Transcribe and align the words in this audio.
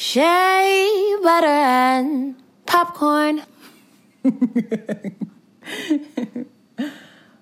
Shea 0.00 1.16
butter 1.24 1.48
and 1.48 2.36
popcorn. 2.66 3.42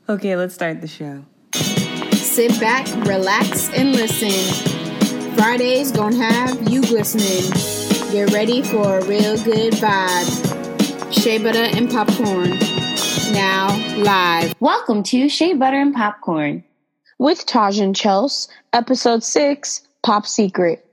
okay, 0.08 0.36
let's 0.36 0.54
start 0.54 0.80
the 0.80 0.86
show. 0.86 1.22
Sit 2.14 2.58
back, 2.58 2.86
relax, 3.06 3.68
and 3.74 3.92
listen. 3.92 4.30
Fridays 5.36 5.92
gonna 5.92 6.16
have 6.16 6.66
you 6.70 6.80
glistening. 6.80 7.42
Get 8.10 8.32
ready 8.32 8.62
for 8.62 9.00
a 9.00 9.04
real 9.04 9.36
good 9.44 9.74
vibe. 9.74 11.12
Shea 11.12 11.36
butter 11.36 11.58
and 11.58 11.90
popcorn. 11.90 12.58
Now 13.34 13.76
live 13.98 14.54
Welcome 14.60 15.02
to 15.02 15.28
Shea 15.28 15.52
Butter 15.52 15.78
and 15.78 15.94
Popcorn. 15.94 16.64
with 17.18 17.44
Taj 17.44 17.78
and 17.80 17.94
Chels, 17.94 18.48
episode 18.72 19.22
six, 19.22 19.82
Pop 20.02 20.26
Secret. 20.26 20.85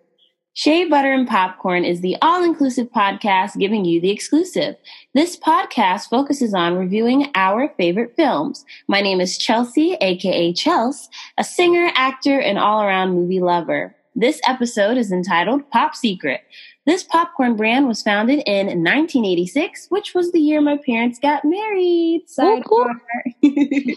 Shea 0.55 0.85
Butter 0.85 1.11
and 1.11 1.27
Popcorn 1.27 1.83
is 1.83 2.01
the 2.01 2.15
all 2.21 2.43
inclusive 2.43 2.91
podcast 2.91 3.57
giving 3.57 3.85
you 3.85 3.99
the 3.99 4.11
exclusive. 4.11 4.75
This 5.15 5.35
podcast 5.35 6.09
focuses 6.09 6.53
on 6.53 6.77
reviewing 6.77 7.31
our 7.33 7.73
favorite 7.75 8.15
films. 8.15 8.63
My 8.87 9.01
name 9.01 9.19
is 9.19 9.35
Chelsea, 9.35 9.93
aka 9.99 10.53
Chels, 10.53 11.07
a 11.39 11.43
singer, 11.43 11.91
actor, 11.95 12.39
and 12.39 12.59
all 12.59 12.83
around 12.83 13.15
movie 13.15 13.39
lover. 13.39 13.95
This 14.15 14.39
episode 14.47 14.95
is 14.95 15.11
entitled 15.11 15.67
Pop 15.71 15.95
Secret. 15.95 16.41
This 16.85 17.03
popcorn 17.03 17.55
brand 17.55 17.87
was 17.87 18.03
founded 18.03 18.43
in 18.45 18.67
1986, 18.67 19.87
which 19.89 20.13
was 20.13 20.31
the 20.31 20.39
year 20.39 20.61
my 20.61 20.77
parents 20.85 21.17
got 21.17 21.43
married. 21.43 22.25
Sidebar. 22.27 22.93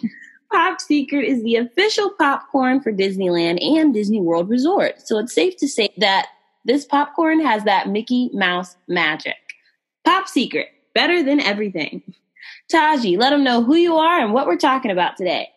Pop 0.51 0.81
Secret 0.81 1.25
is 1.25 1.43
the 1.43 1.57
official 1.57 2.11
popcorn 2.19 2.81
for 2.81 2.93
Disneyland 2.93 3.63
and 3.63 3.93
Disney 3.93 4.23
World 4.23 4.49
Resort. 4.49 5.07
So 5.07 5.19
it's 5.19 5.35
safe 5.35 5.57
to 5.59 5.69
say 5.69 5.91
that 5.99 6.29
this 6.67 6.85
popcorn 6.85 7.41
has 7.41 7.63
that 7.65 7.89
Mickey 7.89 8.29
Mouse 8.35 8.77
magic. 8.89 9.37
Pop 10.05 10.27
Secret, 10.27 10.67
better 10.95 11.23
than 11.23 11.41
everything. 11.41 12.03
Taji, 12.69 13.17
let 13.17 13.31
them 13.31 13.45
know 13.45 13.63
who 13.63 13.77
you 13.77 13.97
are 13.97 14.21
and 14.21 14.33
what 14.33 14.47
we're 14.47 14.57
talking 14.57 14.91
about 14.91 15.17
today. 15.17 15.49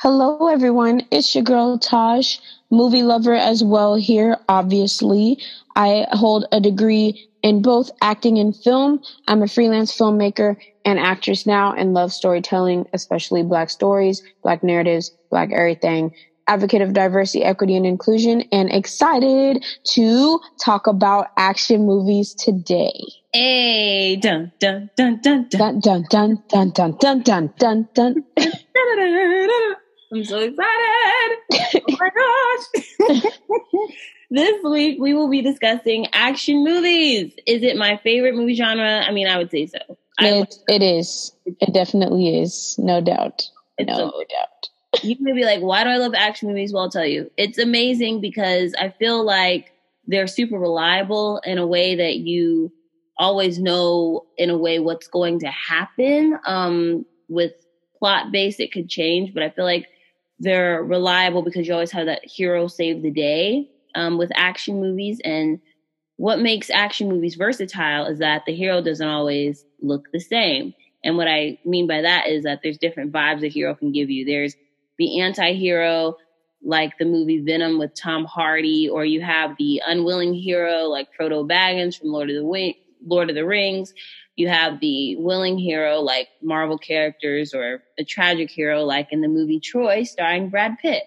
Hello, 0.00 0.48
everyone. 0.48 1.02
It's 1.10 1.34
your 1.34 1.44
girl 1.44 1.78
Taj, 1.78 2.38
movie 2.70 3.02
lover 3.02 3.34
as 3.34 3.62
well 3.62 3.94
here, 3.94 4.38
obviously. 4.48 5.38
I 5.74 6.06
hold 6.12 6.46
a 6.50 6.60
degree 6.60 7.28
in 7.42 7.60
both 7.60 7.90
acting 8.00 8.38
and 8.38 8.56
film. 8.56 9.02
I'm 9.28 9.42
a 9.42 9.48
freelance 9.48 9.96
filmmaker 9.96 10.56
and 10.86 10.98
actress 10.98 11.44
now 11.44 11.74
and 11.74 11.92
love 11.92 12.12
storytelling, 12.12 12.86
especially 12.94 13.42
Black 13.42 13.68
stories, 13.68 14.22
Black 14.42 14.62
narratives, 14.62 15.10
Black 15.30 15.52
everything. 15.52 16.14
Advocate 16.48 16.80
of 16.82 16.92
diversity, 16.92 17.42
equity, 17.42 17.76
and 17.76 17.84
inclusion, 17.84 18.42
and 18.52 18.70
excited 18.72 19.64
to 19.94 20.38
talk 20.64 20.86
about 20.86 21.28
action 21.36 21.84
movies 21.86 22.34
today. 22.34 22.92
Hey, 23.32 24.14
dun 24.16 24.52
dun 24.60 24.88
dun 24.96 25.20
dun 25.22 25.48
dun. 25.50 25.80
Dun 25.80 25.80
dun 25.80 26.04
dun 26.08 26.42
dun 26.48 26.70
dun 26.72 26.92
dun 27.00 27.22
dun 27.22 27.52
dun 27.58 27.88
dun. 27.94 28.24
I'm 30.12 30.22
so 30.24 30.38
excited. 30.38 31.38
Oh 31.88 31.96
my 31.98 32.10
gosh. 33.08 33.20
this 34.30 34.62
week 34.62 34.98
we 35.00 35.14
will 35.14 35.28
be 35.28 35.42
discussing 35.42 36.06
action 36.12 36.62
movies. 36.62 37.32
Is 37.44 37.64
it 37.64 37.76
my 37.76 37.96
favorite 38.04 38.36
movie 38.36 38.54
genre? 38.54 39.02
I 39.04 39.10
mean, 39.10 39.26
I 39.26 39.36
would 39.36 39.50
say 39.50 39.66
so. 39.66 39.78
It, 40.20 40.54
it 40.68 40.82
is. 40.82 41.32
It 41.44 41.74
definitely 41.74 42.40
is. 42.40 42.76
No 42.78 43.00
doubt. 43.00 43.48
It's 43.78 43.88
No 43.88 43.96
so- 43.96 44.22
doubt. 44.30 44.68
You 45.04 45.16
may 45.20 45.32
be 45.32 45.44
like, 45.44 45.60
why 45.60 45.84
do 45.84 45.90
I 45.90 45.96
love 45.96 46.14
action 46.14 46.48
movies? 46.48 46.72
Well, 46.72 46.84
I'll 46.84 46.90
tell 46.90 47.06
you. 47.06 47.30
It's 47.36 47.58
amazing 47.58 48.20
because 48.20 48.74
I 48.78 48.90
feel 48.90 49.24
like 49.24 49.72
they're 50.06 50.26
super 50.26 50.58
reliable 50.58 51.40
in 51.44 51.58
a 51.58 51.66
way 51.66 51.96
that 51.96 52.16
you 52.16 52.72
always 53.18 53.58
know 53.58 54.26
in 54.36 54.50
a 54.50 54.58
way 54.58 54.78
what's 54.78 55.08
going 55.08 55.40
to 55.40 55.48
happen. 55.48 56.38
Um, 56.46 57.06
with 57.28 57.52
plot 57.98 58.30
base, 58.30 58.60
it 58.60 58.72
could 58.72 58.88
change, 58.88 59.34
but 59.34 59.42
I 59.42 59.50
feel 59.50 59.64
like 59.64 59.88
they're 60.38 60.82
reliable 60.82 61.42
because 61.42 61.66
you 61.66 61.72
always 61.72 61.92
have 61.92 62.06
that 62.06 62.24
hero 62.24 62.68
save 62.68 63.02
the 63.02 63.10
day 63.10 63.70
um, 63.94 64.18
with 64.18 64.30
action 64.34 64.80
movies. 64.80 65.20
And 65.24 65.60
what 66.16 66.40
makes 66.40 66.70
action 66.70 67.08
movies 67.08 67.34
versatile 67.34 68.06
is 68.06 68.18
that 68.18 68.42
the 68.46 68.54
hero 68.54 68.82
doesn't 68.82 69.06
always 69.06 69.64
look 69.80 70.08
the 70.12 70.20
same. 70.20 70.74
And 71.02 71.16
what 71.16 71.28
I 71.28 71.58
mean 71.64 71.86
by 71.86 72.02
that 72.02 72.28
is 72.28 72.44
that 72.44 72.60
there's 72.62 72.78
different 72.78 73.12
vibes 73.12 73.44
a 73.44 73.48
hero 73.48 73.74
can 73.74 73.92
give 73.92 74.10
you. 74.10 74.24
There's 74.24 74.54
the 74.98 75.20
anti-hero 75.20 76.16
like 76.62 76.98
the 76.98 77.04
movie 77.04 77.40
Venom 77.40 77.78
with 77.78 77.94
Tom 77.94 78.24
Hardy, 78.24 78.88
or 78.88 79.04
you 79.04 79.20
have 79.20 79.56
the 79.58 79.80
unwilling 79.86 80.34
hero 80.34 80.84
like 80.84 81.08
Frodo 81.18 81.48
Baggins 81.48 81.98
from 81.98 82.08
Lord 82.08 82.30
of 82.30 82.36
the 82.36 82.42
Wi- 82.42 82.76
Lord 83.06 83.30
of 83.30 83.36
the 83.36 83.46
Rings. 83.46 83.94
You 84.36 84.48
have 84.48 84.80
the 84.80 85.16
willing 85.16 85.58
hero 85.58 86.00
like 86.00 86.28
Marvel 86.42 86.76
characters, 86.78 87.54
or 87.54 87.82
a 87.98 88.04
tragic 88.04 88.50
hero 88.50 88.82
like 88.84 89.12
in 89.12 89.20
the 89.20 89.28
movie 89.28 89.60
Troy, 89.60 90.02
starring 90.02 90.48
Brad 90.50 90.76
Pitt. 90.78 91.04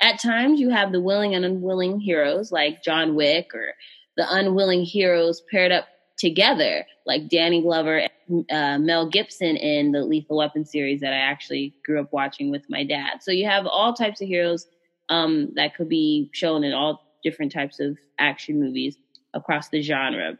At 0.00 0.20
times, 0.20 0.60
you 0.60 0.70
have 0.70 0.90
the 0.90 1.00
willing 1.00 1.34
and 1.34 1.44
unwilling 1.44 2.00
heroes 2.00 2.50
like 2.50 2.82
John 2.82 3.14
Wick, 3.14 3.54
or 3.54 3.74
the 4.16 4.26
unwilling 4.28 4.84
heroes 4.84 5.42
paired 5.50 5.72
up 5.72 5.86
together, 6.22 6.86
like 7.04 7.28
Danny 7.28 7.60
Glover 7.60 8.06
and 8.28 8.44
uh, 8.48 8.78
Mel 8.78 9.08
Gibson 9.08 9.56
in 9.56 9.90
the 9.90 10.04
Lethal 10.04 10.36
Weapon 10.36 10.64
series 10.64 11.00
that 11.00 11.12
I 11.12 11.16
actually 11.16 11.74
grew 11.84 12.00
up 12.00 12.12
watching 12.12 12.48
with 12.52 12.62
my 12.70 12.84
dad. 12.84 13.22
So 13.22 13.32
you 13.32 13.44
have 13.46 13.66
all 13.66 13.92
types 13.92 14.20
of 14.20 14.28
heroes 14.28 14.68
um, 15.08 15.50
that 15.56 15.74
could 15.74 15.88
be 15.88 16.30
shown 16.32 16.62
in 16.62 16.72
all 16.72 17.02
different 17.24 17.50
types 17.50 17.80
of 17.80 17.98
action 18.20 18.60
movies 18.60 18.96
across 19.34 19.68
the 19.70 19.82
genre. 19.82 20.38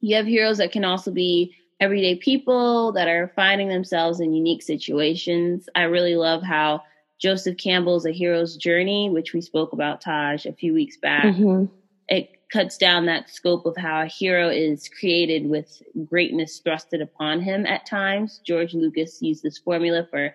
You 0.00 0.14
have 0.14 0.26
heroes 0.26 0.58
that 0.58 0.70
can 0.70 0.84
also 0.84 1.10
be 1.10 1.56
everyday 1.80 2.14
people 2.14 2.92
that 2.92 3.08
are 3.08 3.32
finding 3.34 3.68
themselves 3.68 4.20
in 4.20 4.32
unique 4.32 4.62
situations. 4.62 5.68
I 5.74 5.82
really 5.82 6.14
love 6.14 6.44
how 6.44 6.82
Joseph 7.18 7.56
Campbell's 7.56 8.06
A 8.06 8.12
Hero's 8.12 8.56
Journey, 8.56 9.10
which 9.10 9.32
we 9.32 9.40
spoke 9.40 9.72
about, 9.72 10.00
Taj, 10.00 10.46
a 10.46 10.52
few 10.52 10.72
weeks 10.72 10.96
back 10.98 11.34
Mhm. 11.34 11.68
it 12.08 12.30
cuts 12.52 12.76
down 12.76 13.06
that 13.06 13.30
scope 13.30 13.64
of 13.64 13.76
how 13.76 14.02
a 14.02 14.06
hero 14.06 14.48
is 14.48 14.88
created 14.88 15.48
with 15.48 15.82
greatness 16.04 16.60
thrusted 16.64 17.00
upon 17.00 17.40
him 17.40 17.64
at 17.64 17.86
times. 17.86 18.40
George 18.44 18.74
Lucas 18.74 19.22
used 19.22 19.42
this 19.42 19.58
formula 19.58 20.06
for 20.10 20.34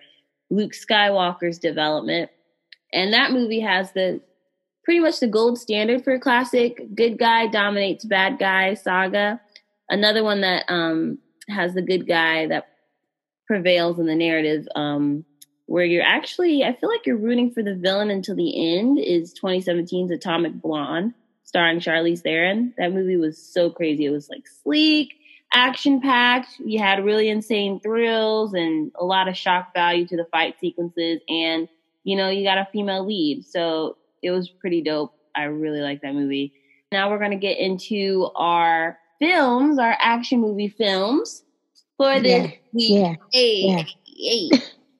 Luke 0.50 0.72
Skywalker's 0.72 1.58
development. 1.58 2.30
And 2.92 3.12
that 3.12 3.32
movie 3.32 3.60
has 3.60 3.92
the 3.92 4.20
pretty 4.84 5.00
much 5.00 5.20
the 5.20 5.26
gold 5.26 5.58
standard 5.58 6.04
for 6.04 6.14
a 6.14 6.20
classic 6.20 6.80
good 6.94 7.18
guy 7.18 7.48
dominates 7.48 8.04
bad 8.04 8.38
guy 8.38 8.74
saga. 8.74 9.40
Another 9.90 10.22
one 10.22 10.40
that 10.40 10.64
um, 10.68 11.18
has 11.48 11.74
the 11.74 11.82
good 11.82 12.06
guy 12.06 12.46
that 12.46 12.68
prevails 13.46 13.98
in 13.98 14.06
the 14.06 14.14
narrative 14.14 14.66
um, 14.74 15.24
where 15.66 15.84
you're 15.84 16.02
actually, 16.02 16.64
I 16.64 16.74
feel 16.74 16.88
like 16.88 17.04
you're 17.04 17.16
rooting 17.16 17.50
for 17.50 17.62
the 17.62 17.74
villain 17.74 18.10
until 18.10 18.36
the 18.36 18.78
end 18.78 18.98
is 18.98 19.34
2017's 19.34 20.12
Atomic 20.12 20.54
Blonde 20.54 21.12
starring 21.56 21.80
Charlize 21.80 22.20
Theron. 22.20 22.74
That 22.76 22.92
movie 22.92 23.16
was 23.16 23.38
so 23.38 23.70
crazy. 23.70 24.04
It 24.04 24.10
was 24.10 24.28
like 24.28 24.44
sleek, 24.62 25.14
action 25.54 26.02
packed. 26.02 26.50
You 26.58 26.78
had 26.80 27.02
really 27.02 27.30
insane 27.30 27.80
thrills 27.80 28.52
and 28.52 28.92
a 28.94 29.06
lot 29.06 29.26
of 29.26 29.38
shock 29.38 29.72
value 29.72 30.06
to 30.08 30.18
the 30.18 30.26
fight 30.30 30.56
sequences. 30.60 31.22
And, 31.30 31.66
you 32.04 32.14
know, 32.14 32.28
you 32.28 32.44
got 32.44 32.58
a 32.58 32.68
female 32.74 33.06
lead. 33.06 33.46
So 33.46 33.96
it 34.22 34.32
was 34.32 34.50
pretty 34.50 34.82
dope. 34.82 35.14
I 35.34 35.44
really 35.44 35.80
like 35.80 36.02
that 36.02 36.12
movie. 36.12 36.52
Now 36.92 37.08
we're 37.10 37.18
going 37.18 37.30
to 37.30 37.38
get 37.38 37.56
into 37.56 38.28
our 38.36 38.98
films, 39.18 39.78
our 39.78 39.96
action 39.98 40.42
movie 40.42 40.68
films 40.68 41.42
for 41.96 42.20
this 42.20 42.50
Yeah, 42.50 42.50
week. 42.74 43.18
yeah, 43.32 43.86
Hey, 44.12 44.50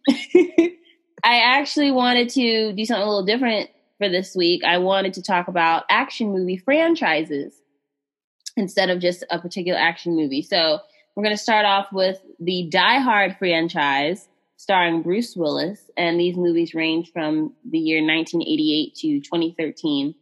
hey. 0.09 0.73
I 1.23 1.37
actually 1.41 1.91
wanted 1.91 2.31
to 2.31 2.73
do 2.73 2.85
something 2.87 3.03
a 3.03 3.07
little 3.07 3.27
different 3.27 3.69
for 3.99 4.09
this 4.09 4.35
week. 4.35 4.65
I 4.65 4.79
wanted 4.79 5.15
to 5.15 5.23
talk 5.23 5.49
about 5.49 5.85
action 5.91 6.33
movie 6.33 6.57
franchises 6.57 7.55
instead 8.57 8.91
of 8.91 9.01
just 9.01 9.25
a 9.31 9.39
particular 9.39 9.79
action 9.79 10.17
movie. 10.17 10.43
So 10.43 10.81
we're 11.15 11.25
going 11.25 11.37
to 11.37 11.43
start 11.43 11.65
off 11.65 11.93
with 11.93 12.19
the 12.41 12.69
Die 12.71 12.99
Hard 13.01 13.37
franchise 13.39 14.29
starring 14.57 15.03
Bruce 15.03 15.37
Willis. 15.37 15.91
And 15.97 16.19
these 16.19 16.37
movies 16.37 16.75
range 16.75 17.13
from 17.13 17.53
the 17.71 17.79
year 17.79 18.03
1988 18.03 18.95
to 18.97 19.21
2013. 19.21 20.15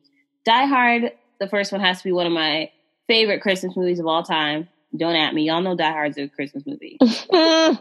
Die 0.44 0.66
Hard, 0.66 1.12
the 1.40 1.48
first 1.48 1.72
one 1.72 1.80
has 1.80 1.98
to 1.98 2.04
be 2.04 2.12
one 2.12 2.26
of 2.26 2.32
my 2.32 2.70
favorite 3.06 3.42
Christmas 3.42 3.76
movies 3.76 4.00
of 4.00 4.06
all 4.06 4.22
time. 4.22 4.68
Don't 4.96 5.16
at 5.16 5.34
me. 5.34 5.44
Y'all 5.44 5.62
know 5.62 5.76
Die 5.76 5.90
Hard's 5.90 6.18
a 6.18 6.28
Christmas 6.28 6.64
movie. 6.66 6.98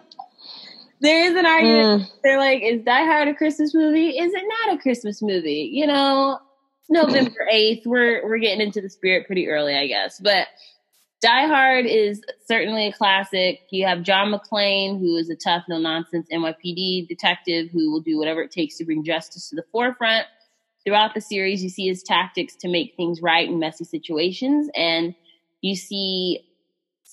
There 1.03 1.25
is 1.25 1.35
an 1.35 1.45
argument. 1.45 2.03
mm. 2.03 2.11
They're 2.23 2.39
like, 2.39 2.63
is 2.63 2.81
Die 2.81 3.05
Hard 3.05 3.27
a 3.27 3.35
Christmas 3.35 3.75
movie? 3.75 4.17
Is 4.17 4.33
it 4.33 4.43
not 4.65 4.75
a 4.75 4.81
Christmas 4.81 5.21
movie? 5.21 5.69
You 5.71 5.85
know, 5.85 6.39
November 6.89 7.45
8th. 7.53 7.85
We're 7.85 8.25
we're 8.25 8.39
getting 8.39 8.61
into 8.61 8.79
the 8.79 8.89
spirit 8.89 9.27
pretty 9.27 9.49
early, 9.49 9.75
I 9.75 9.85
guess. 9.87 10.19
But 10.19 10.47
Die 11.21 11.47
Hard 11.47 11.85
is 11.85 12.21
certainly 12.47 12.87
a 12.87 12.93
classic. 12.93 13.59
You 13.69 13.85
have 13.85 14.03
John 14.03 14.33
McClane, 14.33 14.99
who 14.99 15.17
is 15.17 15.29
a 15.29 15.35
tough, 15.35 15.65
no 15.67 15.77
nonsense 15.77 16.27
NYPD 16.31 17.07
detective 17.09 17.69
who 17.71 17.91
will 17.91 18.01
do 18.01 18.17
whatever 18.17 18.41
it 18.41 18.51
takes 18.51 18.77
to 18.77 18.85
bring 18.85 19.03
justice 19.03 19.49
to 19.49 19.55
the 19.57 19.65
forefront. 19.73 20.25
throughout 20.85 21.13
the 21.13 21.21
series, 21.21 21.63
you 21.63 21.69
see 21.69 21.87
his 21.87 22.03
tactics 22.03 22.55
to 22.57 22.67
make 22.67 22.93
things 22.95 23.21
right 23.21 23.47
in 23.47 23.59
messy 23.59 23.83
situations, 23.83 24.69
and 24.75 25.15
you 25.61 25.75
see 25.75 26.41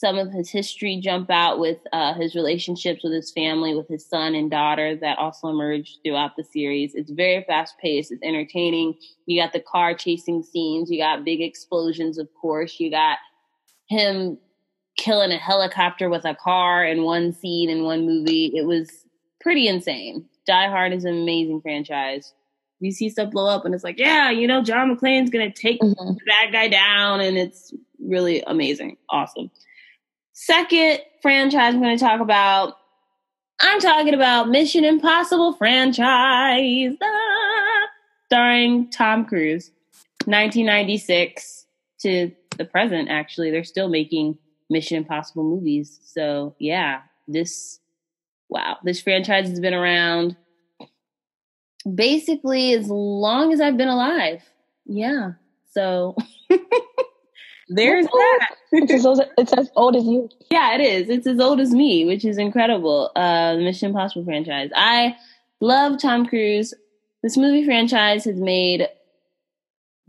some 0.01 0.17
of 0.17 0.33
his 0.33 0.49
history 0.49 0.99
jump 0.99 1.29
out 1.31 1.59
with 1.59 1.77
uh, 1.93 2.15
his 2.15 2.35
relationships 2.35 3.05
with 3.05 3.13
his 3.13 3.31
family, 3.31 3.75
with 3.75 3.87
his 3.87 4.07
son 4.07 4.35
and 4.35 4.51
daughter 4.51 4.97
that 4.97 5.19
also 5.19 5.49
emerged 5.49 5.99
throughout 6.03 6.37
the 6.39 6.43
series. 6.43 6.95
It's 6.95 7.11
very 7.11 7.45
fast 7.47 7.75
paced, 7.79 8.11
it's 8.11 8.23
entertaining. 8.23 8.95
You 9.27 9.43
got 9.43 9.53
the 9.53 9.61
car 9.61 9.93
chasing 9.93 10.43
scenes, 10.43 10.91
you 10.91 10.99
got 10.99 11.23
big 11.23 11.43
explosions, 11.43 12.17
of 12.17 12.29
course, 12.41 12.81
you 12.81 12.91
got 12.91 13.19
him 13.89 14.39
killing 14.97 15.33
a 15.33 15.37
helicopter 15.37 16.09
with 16.09 16.25
a 16.25 16.35
car 16.35 16.83
in 16.83 17.03
one 17.03 17.35
scene 17.35 17.69
in 17.69 17.85
one 17.85 18.07
movie. 18.07 18.53
It 18.55 18.65
was 18.65 18.89
pretty 19.43 19.69
insane. 19.69 20.25
Die 20.47 20.69
Hard 20.69 20.95
is 20.95 21.05
an 21.05 21.13
amazing 21.13 21.61
franchise. 21.61 22.33
You 22.79 22.91
see 22.91 23.11
stuff 23.11 23.33
blow 23.33 23.51
up, 23.51 23.67
and 23.67 23.75
it's 23.75 23.85
like, 23.85 23.99
yeah, 23.99 24.31
you 24.31 24.47
know, 24.47 24.63
John 24.63 24.97
McClane's 24.97 25.29
gonna 25.29 25.53
take 25.53 25.79
mm-hmm. 25.83 26.15
the 26.15 26.21
bad 26.27 26.53
guy 26.53 26.69
down, 26.69 27.21
and 27.21 27.37
it's 27.37 27.75
really 27.99 28.43
amazing, 28.47 28.97
awesome. 29.11 29.51
Second 30.43 31.01
franchise 31.21 31.75
I'm 31.75 31.83
going 31.83 31.99
to 31.99 32.03
talk 32.03 32.23
about, 32.23 32.79
I'm 33.61 33.79
talking 33.79 34.15
about 34.15 34.49
Mission 34.49 34.87
Impossible 34.87 35.53
franchise, 35.53 36.97
ah, 37.03 37.87
starring 38.25 38.89
Tom 38.89 39.27
Cruise, 39.27 39.71
1996 40.25 41.67
to 42.01 42.33
the 42.57 42.65
present. 42.65 43.11
Actually, 43.11 43.51
they're 43.51 43.65
still 43.65 43.91
making 43.91 44.39
Mission 44.71 44.97
Impossible 44.97 45.45
movies. 45.45 46.01
So 46.07 46.55
yeah, 46.59 47.03
this 47.29 47.79
wow, 48.49 48.79
this 48.83 49.03
franchise 49.03 49.51
has 49.51 49.61
been 49.61 49.75
around 49.75 50.37
basically 51.95 52.73
as 52.73 52.89
long 52.89 53.53
as 53.53 53.61
I've 53.61 53.77
been 53.77 53.89
alive. 53.89 54.43
Yeah. 54.87 55.33
So 55.75 56.17
there's 57.71 58.07
that. 58.07 58.49
it's, 58.73 58.93
as 58.93 59.07
old, 59.07 59.23
it's 59.39 59.53
as 59.53 59.71
old 59.77 59.95
as 59.95 60.05
you. 60.05 60.29
Yeah, 60.51 60.75
it 60.75 60.81
is. 60.81 61.09
It's 61.09 61.27
as 61.27 61.39
old 61.39 61.61
as 61.61 61.71
me, 61.71 62.05
which 62.05 62.25
is 62.25 62.37
incredible. 62.37 63.13
Uh, 63.15 63.55
the 63.55 63.63
Mission 63.63 63.91
Impossible 63.91 64.25
franchise. 64.25 64.71
I 64.75 65.17
love 65.61 66.01
Tom 66.03 66.27
Cruise. 66.27 66.75
This 67.23 67.37
movie 67.37 67.65
franchise 67.65 68.25
has 68.25 68.37
made 68.41 68.89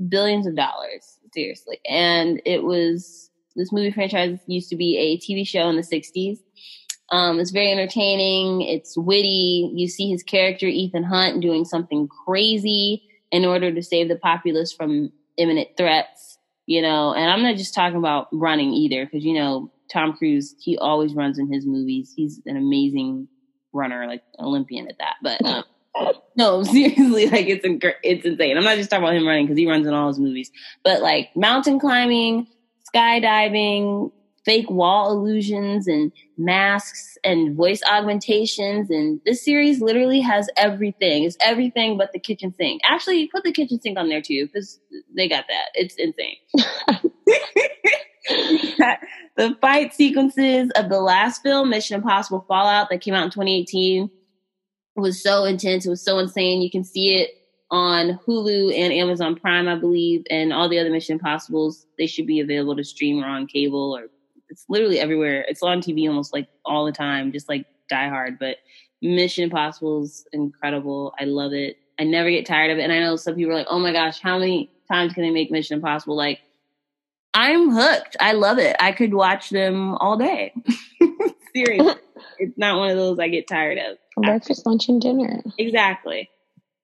billions 0.10 0.48
of 0.48 0.56
dollars, 0.56 1.20
seriously. 1.36 1.80
And 1.88 2.42
it 2.46 2.64
was, 2.64 3.30
this 3.56 3.72
movie 3.72 3.92
franchise 3.92 4.40
used 4.48 4.70
to 4.70 4.76
be 4.76 4.98
a 4.98 5.18
TV 5.20 5.48
show 5.48 5.70
in 5.70 5.76
the 5.76 5.84
60s. 5.84 6.40
Um, 7.12 7.40
it's 7.40 7.52
very 7.52 7.72
entertaining. 7.72 8.62
It's 8.62 8.98
witty. 8.98 9.72
You 9.76 9.88
see 9.88 10.10
his 10.10 10.24
character, 10.24 10.66
Ethan 10.66 11.04
Hunt, 11.04 11.42
doing 11.42 11.66
something 11.66 12.08
crazy 12.08 13.04
in 13.32 13.46
order 13.46 13.72
to 13.72 13.84
save 13.84 14.08
the 14.08 14.16
populace 14.16 14.74
from 14.74 15.12
imminent 15.38 15.70
threats 15.78 16.31
you 16.72 16.82
know, 16.82 17.14
and 17.14 17.30
I'm 17.30 17.44
not 17.44 17.58
just 17.58 17.74
talking 17.74 17.98
about 17.98 18.30
running 18.32 18.74
either, 18.74 19.06
because 19.06 19.26
you 19.26 19.34
know, 19.34 19.70
Tom 19.92 20.14
Cruise, 20.14 20.56
he 20.58 20.78
always 20.78 21.14
runs 21.14 21.38
in 21.38 21.52
his 21.52 21.66
movies. 21.66 22.14
He's 22.16 22.40
an 22.46 22.56
amazing 22.56 23.28
runner, 23.74 24.08
like 24.08 24.24
Olympian 24.40 24.88
at 24.88 24.98
that. 25.00 25.16
But 25.22 25.46
um, 25.46 25.64
no, 26.38 26.64
seriously, 26.64 27.28
like 27.28 27.48
it's 27.48 27.66
inc- 27.66 27.96
it's 28.04 28.26
insane. 28.26 28.58
I'm 28.58 28.64
not 28.64 28.78
just 28.78 28.90
talking 28.90 29.04
about 29.04 29.18
him 29.18 29.28
running 29.28 29.48
because 29.48 29.58
he 29.58 29.68
runs 29.68 29.86
in 29.86 29.94
all 29.94 30.08
his 30.08 30.18
movies, 30.18 30.50
but 30.82 31.02
like 31.02 31.36
mountain 31.36 31.78
climbing, 31.78 32.48
skydiving, 32.96 34.14
fake 34.46 34.70
wall 34.70 35.12
illusions 35.12 35.88
and 35.88 36.12
masks 36.38 37.18
and 37.24 37.56
voice 37.56 37.82
augmentations. 37.84 38.90
And 38.90 39.22
this 39.26 39.44
series 39.46 39.82
literally 39.82 40.22
has 40.22 40.50
everything. 40.58 41.24
It's 41.24 41.38
everything 41.42 41.98
but 41.98 42.12
the 42.14 42.20
kitchen 42.20 42.54
sink. 42.54 42.82
Actually, 42.84 43.28
put 43.28 43.44
the 43.44 43.52
kitchen 43.52 43.80
sink 43.80 43.98
on 43.98 44.10
there 44.10 44.22
too, 44.22 44.48
because 44.48 44.80
they 45.16 45.28
got 45.28 45.46
that. 45.48 45.70
It's 45.76 45.96
insane. 45.96 46.38
the 49.36 49.58
fight 49.60 49.94
sequences 49.94 50.72
of 50.76 50.90
the 50.90 51.00
last 51.00 51.42
film, 51.44 51.70
Mission 51.70 51.96
Impossible 51.96 52.46
Fallout, 52.48 52.90
that 52.90 53.02
came 53.02 53.14
out 53.14 53.26
in 53.26 53.32
2018, 53.32 54.10
was 54.96 55.22
so 55.22 55.46
intense. 55.46 55.86
It 55.86 55.90
was 55.90 56.04
so 56.04 56.20
insane. 56.20 56.62
You 56.62 56.70
can 56.70 56.84
see 56.84 57.16
it 57.16 57.32
on 57.70 58.20
Hulu 58.28 58.78
and 58.78 58.94
Amazon 58.94 59.36
Prime, 59.36 59.68
I 59.68 59.76
believe, 59.76 60.24
and 60.30 60.52
all 60.52 60.70
the 60.70 60.80
other 60.80 60.92
Mission 60.92 61.14
Impossibles. 61.14 61.86
They 61.98 62.08
should 62.08 62.28
be 62.28 62.42
available 62.42 62.76
to 62.76 62.84
stream 62.84 63.24
or 63.24 63.28
on 63.28 63.48
cable 63.48 63.98
or 63.98 64.08
it's 64.52 64.66
literally 64.70 65.00
everywhere. 65.00 65.46
It's 65.48 65.64
on 65.64 65.82
TV 65.82 66.08
almost 66.08 66.34
like 66.34 66.48
all 66.66 66.86
the 66.86 66.92
time, 66.92 67.32
just 67.32 67.50
like 67.50 67.66
Die 67.90 68.10
Hard. 68.10 68.38
But 68.38 68.58
Mission 69.02 69.46
Impossible 69.46 70.04
is 70.04 70.28
incredible. 70.34 71.14
I 71.20 71.24
love 71.24 71.54
it. 71.54 71.78
I 72.00 72.04
never 72.04 72.30
get 72.30 72.46
tired 72.46 72.72
of 72.72 72.78
it. 72.78 72.84
And 72.84 72.92
I 72.92 73.00
know 73.00 73.16
some 73.16 73.36
people 73.36 73.54
are 73.54 73.56
like, 73.56 73.68
oh 73.70 73.80
my 73.80 73.94
gosh, 73.94 74.20
how 74.20 74.38
many 74.38 74.70
times 74.92 75.14
can 75.14 75.24
they 75.24 75.32
make 75.32 75.52
Mission 75.52 75.76
Impossible? 75.76 76.16
Like, 76.16 76.40
I'm 77.34 77.72
hooked. 77.72 78.18
I 78.20 78.34
love 78.34 78.60
it. 78.60 78.76
I 78.80 78.92
could 78.92 79.14
watch 79.14 79.50
them 79.50 79.96
all 79.96 80.18
day. 80.18 80.54
Seriously. 81.56 81.96
it's 82.40 82.58
not 82.58 82.78
one 82.78 82.92
of 82.92 82.98
those 82.98 83.20
I 83.20 83.30
get 83.30 83.48
tired 83.48 83.78
of. 83.78 83.98
Breakfast, 84.18 84.66
lunch, 84.66 84.90
and 84.90 85.02
dinner. 85.02 85.42
Exactly. 85.58 86.30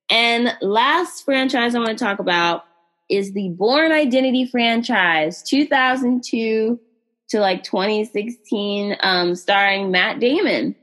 And 0.09 0.55
last 0.61 1.25
franchise 1.25 1.75
I 1.75 1.79
want 1.79 1.97
to 1.97 2.03
talk 2.03 2.19
about 2.19 2.63
is 3.09 3.33
the 3.33 3.49
Bourne 3.49 3.91
Identity 3.91 4.45
franchise, 4.45 5.43
2002 5.43 6.79
to 7.29 7.39
like 7.39 7.63
2016, 7.63 8.97
um, 9.01 9.35
starring 9.35 9.91
Matt 9.91 10.19
Damon. 10.19 10.75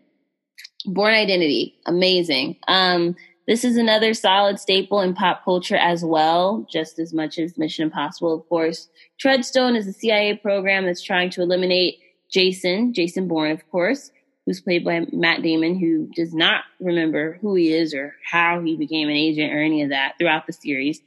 Bourne 0.87 1.15
Identity, 1.15 1.75
amazing. 1.87 2.57
Um, 2.69 3.17
this 3.47 3.65
is 3.65 3.77
another 3.77 4.15
solid 4.15 4.59
staple 4.59 5.01
in 5.01 5.15
pop 5.15 5.45
culture 5.45 5.77
as 5.77 6.05
well, 6.05 6.67
just 6.71 6.99
as 6.99 7.13
much 7.13 7.39
as 7.39 7.59
Mission 7.59 7.85
Impossible, 7.85 8.35
of 8.35 8.49
course. 8.49 8.89
Treadstone 9.23 9.77
is 9.77 9.87
a 9.87 9.93
CIA 9.93 10.37
program 10.37 10.87
that's 10.87 11.03
trying 11.03 11.31
to 11.31 11.43
eliminate 11.43 11.99
Jason, 12.31 12.95
Jason 12.95 13.29
Bourne, 13.29 13.53
of 13.53 13.69
course, 13.71 14.11
who's 14.47 14.61
played 14.61 14.85
by 14.85 15.07
Matt 15.13 15.43
Damon, 15.43 15.79
who 15.79 16.09
does 16.15 16.35
not 16.35 16.65
remember 16.81 17.39
who 17.41 17.55
he 17.55 17.73
is 17.73 17.95
or 17.95 18.15
how 18.31 18.61
he 18.63 18.77
became 18.77 19.09
an 19.09 19.17
agent 19.17 19.53
or 19.53 19.63
any 19.63 19.83
of 19.83 19.91
that 19.91 20.15
throughout 20.19 20.47
the 20.47 20.53
series, 20.53 21.01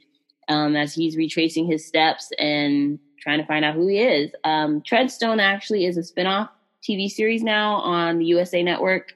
um, 0.48 0.76
as 0.76 0.94
he's 0.94 1.16
retracing 1.16 1.66
his 1.66 1.86
steps 1.86 2.30
and 2.38 3.00
trying 3.20 3.40
to 3.40 3.46
find 3.46 3.64
out 3.64 3.74
who 3.74 3.86
he 3.86 4.00
is. 4.00 4.30
Um, 4.44 4.80
Treadstone 4.82 5.40
actually 5.40 5.86
is 5.86 5.96
a 5.96 6.02
spinoff 6.02 6.48
TV 6.88 7.08
series 7.08 7.42
now 7.42 7.76
on 7.76 8.18
the 8.18 8.26
USA 8.26 8.62
Network. 8.62 9.12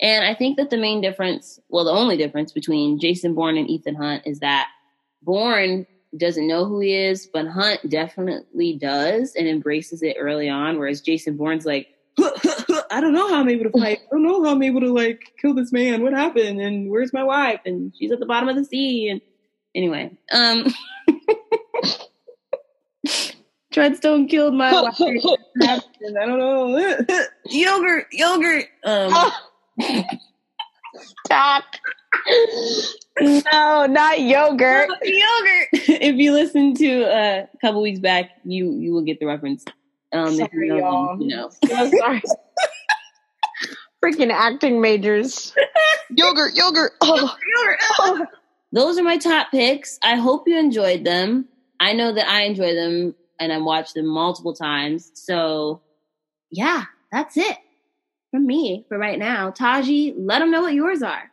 And 0.00 0.24
I 0.24 0.34
think 0.34 0.56
that 0.56 0.70
the 0.70 0.78
main 0.78 1.00
difference, 1.00 1.60
well, 1.68 1.84
the 1.84 1.90
only 1.90 2.16
difference 2.16 2.52
between 2.52 2.98
Jason 2.98 3.34
Bourne 3.34 3.58
and 3.58 3.68
Ethan 3.68 3.94
Hunt 3.94 4.22
is 4.26 4.40
that 4.40 4.68
Bourne 5.22 5.86
doesn't 6.16 6.48
know 6.48 6.64
who 6.64 6.80
he 6.80 6.94
is, 6.94 7.26
but 7.26 7.46
Hunt 7.46 7.88
definitely 7.88 8.78
does 8.78 9.34
and 9.36 9.46
embraces 9.46 10.02
it 10.02 10.16
early 10.18 10.48
on. 10.48 10.78
Whereas 10.78 11.00
Jason 11.00 11.36
Bourne's 11.36 11.66
like, 11.66 11.88
I 12.90 13.00
don't 13.00 13.12
know 13.12 13.28
how 13.28 13.40
I'm 13.40 13.48
able 13.48 13.70
to 13.70 13.78
fight. 13.78 14.00
I 14.00 14.10
don't 14.10 14.22
know 14.22 14.42
how 14.42 14.52
I'm 14.52 14.62
able 14.62 14.80
to 14.80 14.92
like 14.92 15.32
kill 15.40 15.54
this 15.54 15.72
man. 15.72 16.02
What 16.02 16.12
happened? 16.12 16.60
And 16.60 16.90
where's 16.90 17.12
my 17.12 17.22
wife? 17.22 17.60
And 17.64 17.92
she's 17.96 18.10
at 18.10 18.20
the 18.20 18.26
bottom 18.26 18.48
of 18.48 18.56
the 18.56 18.64
sea. 18.64 19.08
And 19.08 19.20
anyway, 19.74 20.18
um, 20.32 20.66
Treadstone 23.72 24.28
killed 24.28 24.54
my 24.54 24.82
wife. 24.82 25.00
I 25.00 26.26
don't 26.26 26.38
know. 26.38 26.76
yogurt, 27.46 28.06
yogurt. 28.12 28.66
Um. 28.84 29.12
Stop. 31.24 31.64
no, 33.20 33.86
not 33.86 34.20
yogurt. 34.20 34.88
yogurt. 35.02 35.68
if 35.72 36.16
you 36.16 36.32
listen 36.32 36.74
to 36.74 37.04
uh, 37.04 37.46
a 37.52 37.58
couple 37.58 37.82
weeks 37.82 38.00
back, 38.00 38.30
you 38.44 38.72
you 38.72 38.92
will 38.92 39.02
get 39.02 39.20
the 39.20 39.26
reference. 39.26 39.64
Um, 40.12 40.34
sorry, 40.34 40.50
you 40.52 40.68
know, 40.68 40.78
y'all. 40.78 41.22
You 41.22 41.36
know. 41.36 41.50
So 41.66 41.90
sorry. 41.90 42.22
Freaking 44.04 44.32
acting 44.32 44.80
majors. 44.80 45.54
yogurt, 46.10 46.54
yogurt. 46.54 46.92
Oh. 47.02 47.16
yogurt. 47.16 47.78
Oh. 47.98 48.26
Those 48.72 48.98
are 48.98 49.02
my 49.02 49.18
top 49.18 49.50
picks. 49.50 49.98
I 50.02 50.16
hope 50.16 50.48
you 50.48 50.58
enjoyed 50.58 51.04
them. 51.04 51.46
I 51.80 51.92
know 51.92 52.12
that 52.12 52.28
I 52.28 52.42
enjoy 52.42 52.74
them 52.74 53.14
and 53.40 53.52
I 53.52 53.58
watched 53.58 53.94
them 53.94 54.06
multiple 54.06 54.54
times. 54.54 55.10
So 55.14 55.80
yeah, 56.50 56.84
that's 57.10 57.36
it 57.36 57.56
from 58.30 58.46
me 58.46 58.84
for 58.88 58.98
right 58.98 59.18
now. 59.18 59.50
Taji, 59.50 60.14
let 60.16 60.38
them 60.38 60.50
know 60.50 60.62
what 60.62 60.74
yours 60.74 61.02
are. 61.02 61.30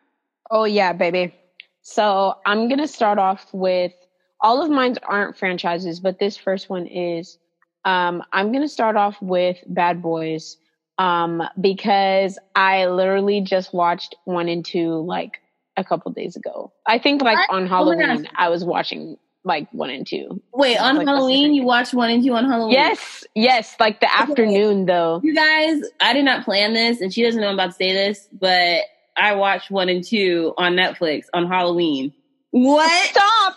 Oh 0.49 0.63
yeah, 0.63 0.93
baby. 0.93 1.35
So 1.81 2.35
I'm 2.45 2.69
gonna 2.69 2.87
start 2.87 3.19
off 3.19 3.47
with 3.53 3.93
all 4.41 4.63
of 4.63 4.71
mine 4.71 4.95
aren't 5.03 5.37
franchises, 5.37 5.99
but 5.99 6.19
this 6.19 6.37
first 6.37 6.69
one 6.69 6.87
is. 6.87 7.37
Um, 7.85 8.23
I'm 8.33 8.51
gonna 8.51 8.67
start 8.67 8.95
off 8.95 9.21
with 9.21 9.57
Bad 9.67 10.01
Boys 10.01 10.57
um, 10.97 11.43
because 11.59 12.37
I 12.55 12.87
literally 12.87 13.41
just 13.41 13.73
watched 13.73 14.15
one 14.25 14.49
and 14.49 14.65
two 14.65 14.99
like 15.05 15.39
a 15.77 15.83
couple 15.83 16.11
days 16.11 16.35
ago. 16.35 16.73
I 16.85 16.97
think 16.97 17.21
like 17.21 17.37
what? 17.37 17.49
on 17.49 17.63
oh 17.65 17.67
Halloween 17.67 18.25
oh 18.27 18.31
I 18.35 18.49
was 18.49 18.65
watching 18.65 19.17
like 19.47 19.67
one 19.71 19.89
and 19.89 20.05
two. 20.05 20.41
Wait, 20.53 20.77
on 20.77 20.97
like 20.97 21.07
Halloween 21.07 21.53
you 21.53 21.63
watched 21.63 21.93
one 21.93 22.09
and 22.09 22.23
two 22.23 22.33
on 22.33 22.45
Halloween? 22.45 22.73
Yes, 22.73 23.23
yes, 23.33 23.75
like 23.79 23.99
the 24.01 24.07
okay. 24.07 24.21
afternoon 24.31 24.85
though. 24.85 25.21
You 25.23 25.33
guys, 25.33 25.81
I 26.01 26.13
did 26.13 26.25
not 26.25 26.45
plan 26.45 26.73
this, 26.73 27.01
and 27.01 27.13
she 27.13 27.23
doesn't 27.23 27.41
know 27.41 27.47
I'm 27.47 27.55
about 27.55 27.67
to 27.67 27.73
say 27.73 27.93
this, 27.93 28.27
but 28.31 28.81
I 29.15 29.33
watched 29.35 29.71
one 29.71 29.89
and 29.89 30.03
two 30.03 30.53
on 30.57 30.73
Netflix 30.75 31.25
on 31.33 31.47
Halloween. 31.47 32.13
What? 32.51 33.09
Stop! 33.09 33.55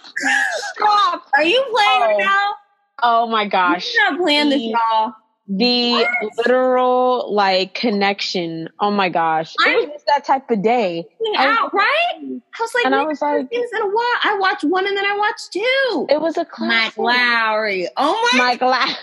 Stop! 0.75 1.27
Are 1.35 1.45
you 1.45 1.63
playing 1.71 2.01
right 2.01 2.17
Oh. 2.19 2.25
now? 2.25 2.55
Oh 3.03 3.27
my 3.29 3.47
gosh. 3.47 3.95
You're 3.95 4.11
not 4.13 4.21
playing 4.21 4.49
this, 4.51 4.63
y'all. 4.63 5.15
The 5.53 5.93
What? 6.23 6.37
literal 6.39 7.35
like 7.35 7.75
connection. 7.75 8.69
Oh 8.79 8.93
my 8.93 9.09
gosh. 9.09 9.53
It 9.67 9.91
was 9.91 10.03
that 10.07 10.25
type 10.25 10.49
of 10.51 10.63
day. 10.63 11.05
I 11.37 11.63
was- 11.65 11.71
right? 11.73 12.21
I 12.23 12.63
was 12.63 12.73
like, 12.75 12.85
And 12.87 12.95
I 12.95 13.03
was 13.05 13.21
like, 13.21 13.51
things 13.51 13.69
in 13.75 13.83
a 13.83 13.87
while. 13.87 14.19
I 14.23 14.39
watched 14.39 14.63
one 14.63 14.87
and 14.87 14.97
then 14.97 15.05
I 15.05 15.17
watched 15.19 15.53
two. 15.53 16.07
it 16.09 16.21
was 16.21 16.37
a 16.37 16.47
Mike. 16.61 16.95
Lowrey. 16.95 17.87
Oh 17.97 18.29
my 18.35 18.39
Mike 18.39 18.61
La- 18.61 18.95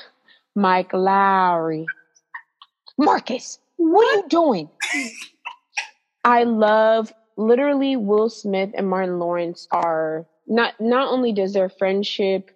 Mike 0.56 0.92
Lowrey. 0.94 1.86
Marcus, 2.98 3.60
what 3.75 4.08
are 4.08 4.22
you 4.22 4.30
doing? 4.30 4.70
I 6.24 6.44
love 6.46 7.13
literally 7.36 7.96
Will 7.98 8.30
Smith 8.30 8.72
and 8.74 8.89
Martin 8.89 9.20
Lawrence 9.20 9.68
are 9.72 10.25
not 10.48 10.80
not 10.80 11.12
only 11.12 11.34
does 11.34 11.54
their 11.54 11.70
friendship 11.70 12.51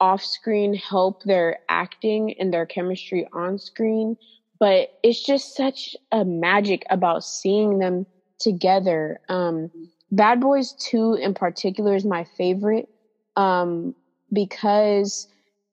off 0.00 0.22
screen 0.22 0.74
help 0.74 1.22
their 1.24 1.58
acting 1.68 2.34
and 2.38 2.52
their 2.52 2.66
chemistry 2.66 3.28
on 3.32 3.58
screen, 3.58 4.16
but 4.58 4.88
it's 5.02 5.24
just 5.24 5.56
such 5.56 5.96
a 6.12 6.24
magic 6.24 6.84
about 6.90 7.24
seeing 7.24 7.78
them 7.78 8.06
together. 8.38 9.20
Um, 9.28 9.70
Bad 10.10 10.40
Boys 10.40 10.72
2 10.72 11.14
in 11.14 11.34
particular 11.34 11.94
is 11.94 12.04
my 12.04 12.24
favorite 12.36 12.88
um, 13.36 13.94
because 14.32 15.28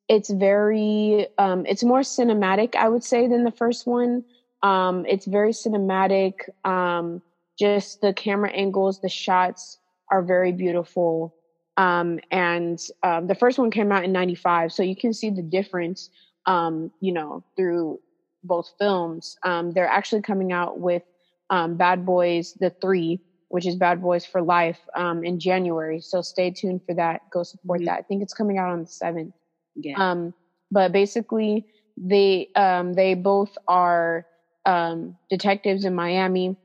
it's 0.07 0.29
very 0.29 1.27
um, 1.37 1.65
it's 1.65 1.83
more 1.83 2.01
cinematic 2.01 2.75
i 2.75 2.87
would 2.87 3.03
say 3.03 3.27
than 3.27 3.43
the 3.43 3.51
first 3.51 3.85
one 3.85 4.23
um, 4.63 5.05
it's 5.07 5.25
very 5.25 5.51
cinematic 5.51 6.33
um, 6.65 7.21
just 7.59 8.01
the 8.01 8.13
camera 8.13 8.49
angles 8.51 9.01
the 9.01 9.09
shots 9.09 9.77
are 10.11 10.23
very 10.23 10.51
beautiful 10.51 11.33
um, 11.77 12.19
and 12.31 12.79
um, 13.03 13.27
the 13.27 13.35
first 13.35 13.57
one 13.59 13.71
came 13.71 13.91
out 13.91 14.03
in 14.05 14.11
95 14.11 14.71
so 14.73 14.83
you 14.83 14.95
can 14.95 15.13
see 15.13 15.29
the 15.29 15.41
difference 15.43 16.09
um, 16.47 16.91
you 17.01 17.11
know 17.13 17.43
through 17.57 17.99
both 18.43 18.67
films 18.79 19.35
um, 19.43 19.71
they're 19.71 19.87
actually 19.87 20.21
coming 20.21 20.51
out 20.51 20.79
with 20.79 21.03
um, 21.49 21.77
bad 21.77 22.05
boys 22.05 22.53
the 22.59 22.71
three 22.81 23.19
which 23.49 23.65
is 23.65 23.75
bad 23.75 24.01
boys 24.01 24.25
for 24.25 24.41
life 24.41 24.79
um, 24.95 25.23
in 25.23 25.39
january 25.39 25.99
so 26.01 26.21
stay 26.21 26.51
tuned 26.51 26.81
for 26.85 26.95
that 26.95 27.21
go 27.31 27.43
support 27.43 27.81
Mhm. 27.81 27.85
that 27.85 27.99
i 27.99 28.01
think 28.03 28.21
it's 28.21 28.33
coming 28.33 28.57
out 28.57 28.69
on 28.69 28.81
the 28.81 28.87
7th 28.87 29.33
Yeah. 29.75 29.97
um, 29.97 30.33
but 30.71 30.91
basically, 30.91 31.65
they 31.97 32.49
um, 32.55 32.93
they 32.93 33.13
both 33.13 33.51
are 33.67 34.25
um, 34.65 35.17
detectives 35.29 35.85
in 35.85 35.95
Miami, 35.95 36.55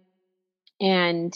and 0.80 1.32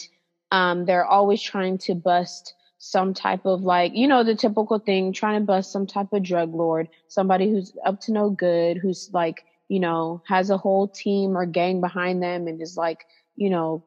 um, 0.51 0.85
they're 0.85 1.05
always 1.05 1.41
trying 1.41 1.77
to 1.79 1.95
bust 1.95 2.55
some 2.91 3.13
type 3.13 3.45
of 3.45 3.61
like 3.61 3.91
you 3.95 4.07
know 4.07 4.23
the 4.23 4.35
typical 4.35 4.79
thing, 4.79 5.13
trying 5.13 5.39
to 5.39 5.45
bust 5.45 5.71
some 5.71 5.87
type 5.87 6.07
of 6.13 6.23
drug 6.23 6.53
lord, 6.53 6.89
somebody 7.07 7.49
who's 7.51 7.73
up 7.85 7.99
to 8.01 8.11
no 8.13 8.29
good, 8.29 8.77
who's 8.77 9.09
like 9.13 9.43
you 9.69 9.79
know 9.79 10.21
has 10.27 10.49
a 10.49 10.57
whole 10.57 10.87
team 10.87 11.37
or 11.37 11.45
gang 11.45 11.81
behind 11.81 12.21
them, 12.23 12.47
and 12.47 12.61
is 12.61 12.77
like 12.77 13.05
you 13.35 13.49
know 13.49 13.83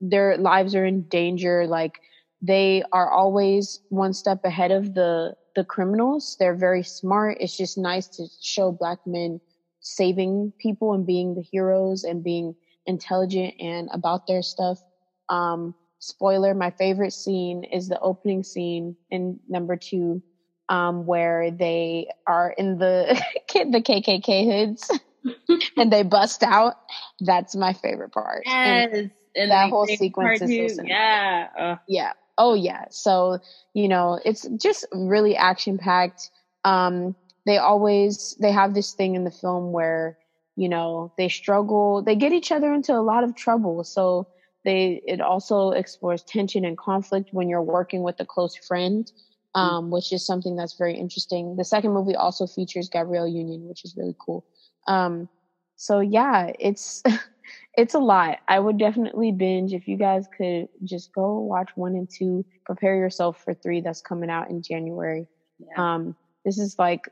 their 0.00 0.36
lives 0.36 0.74
are 0.74 0.84
in 0.84 1.02
danger, 1.02 1.66
like 1.66 1.98
they 2.40 2.82
are 2.92 3.10
always 3.10 3.80
one 3.88 4.12
step 4.12 4.40
ahead 4.44 4.70
of 4.70 4.94
the 4.94 5.34
the 5.54 5.64
criminals. 5.64 6.36
They're 6.38 6.56
very 6.56 6.82
smart. 6.82 7.38
It's 7.40 7.56
just 7.56 7.78
nice 7.78 8.08
to 8.16 8.26
show 8.40 8.72
black 8.72 8.98
men 9.06 9.40
saving 9.80 10.52
people 10.58 10.92
and 10.94 11.06
being 11.06 11.34
the 11.34 11.42
heroes 11.42 12.04
and 12.04 12.22
being 12.24 12.54
intelligent 12.86 13.54
and 13.60 13.88
about 13.92 14.26
their 14.26 14.42
stuff. 14.42 14.80
Um, 15.28 15.74
spoiler: 16.02 16.54
my 16.54 16.70
favorite 16.72 17.12
scene 17.12 17.64
is 17.64 17.88
the 17.88 17.98
opening 18.00 18.42
scene 18.42 18.96
in 19.10 19.40
number 19.48 19.76
two, 19.76 20.22
um, 20.68 21.06
where 21.06 21.50
they 21.50 22.08
are 22.26 22.52
in 22.56 22.78
the 22.78 23.20
the 23.54 23.80
KKK 23.80 24.44
hoods 24.44 24.90
and 25.76 25.92
they 25.92 26.02
bust 26.02 26.42
out. 26.42 26.74
That's 27.20 27.54
my 27.54 27.72
favorite 27.72 28.12
part. 28.12 28.42
Yes. 28.44 29.08
And 29.34 29.50
that 29.50 29.70
whole 29.70 29.86
sequence 29.86 30.42
is 30.42 30.76
so 30.76 30.82
Yeah. 30.84 31.76
Yeah. 31.86 32.12
Oh 32.36 32.54
yeah. 32.54 32.84
So, 32.90 33.38
you 33.72 33.88
know, 33.88 34.18
it's 34.24 34.46
just 34.60 34.86
really 34.92 35.36
action 35.36 35.78
packed. 35.78 36.30
Um, 36.64 37.14
they 37.46 37.58
always 37.58 38.36
they 38.40 38.52
have 38.52 38.74
this 38.74 38.92
thing 38.92 39.14
in 39.14 39.24
the 39.24 39.30
film 39.30 39.72
where, 39.72 40.16
you 40.56 40.68
know, 40.68 41.12
they 41.16 41.28
struggle, 41.28 42.02
they 42.02 42.16
get 42.16 42.32
each 42.32 42.52
other 42.52 42.72
into 42.72 42.94
a 42.94 43.00
lot 43.00 43.24
of 43.24 43.34
trouble. 43.34 43.84
So 43.84 44.26
they 44.64 45.02
it 45.06 45.20
also 45.20 45.70
explores 45.70 46.22
tension 46.22 46.64
and 46.64 46.78
conflict 46.78 47.30
when 47.32 47.48
you're 47.48 47.62
working 47.62 48.02
with 48.02 48.20
a 48.20 48.26
close 48.26 48.56
friend. 48.56 49.10
Um, 49.54 49.90
which 49.90 50.14
is 50.14 50.24
something 50.24 50.56
that's 50.56 50.78
very 50.78 50.96
interesting. 50.96 51.56
The 51.56 51.64
second 51.66 51.92
movie 51.92 52.16
also 52.16 52.46
features 52.46 52.88
Gabrielle 52.88 53.28
Union, 53.28 53.68
which 53.68 53.84
is 53.84 53.94
really 53.98 54.16
cool. 54.18 54.46
Um, 54.88 55.28
so 55.76 56.00
yeah, 56.00 56.52
it's 56.58 57.02
it's 57.76 57.94
a 57.94 57.98
lot. 57.98 58.38
I 58.48 58.58
would 58.58 58.78
definitely 58.78 59.32
binge 59.32 59.72
if 59.72 59.88
you 59.88 59.96
guys 59.96 60.26
could 60.36 60.68
just 60.84 61.12
go 61.14 61.40
watch 61.40 61.70
one 61.74 61.94
and 61.94 62.08
two. 62.08 62.44
Prepare 62.64 62.96
yourself 62.96 63.42
for 63.42 63.54
three 63.54 63.80
that's 63.80 64.00
coming 64.00 64.30
out 64.30 64.50
in 64.50 64.62
January. 64.62 65.26
yeah. 65.58 65.94
Um, 65.94 66.16
this 66.44 66.58
is 66.58 66.76
like, 66.78 67.08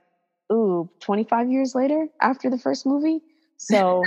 ooh, 0.52 0.90
25 1.00 1.50
years 1.50 1.74
later 1.74 2.08
after 2.20 2.50
the 2.50 2.58
first 2.58 2.86
movie. 2.86 3.20
So 3.60 4.02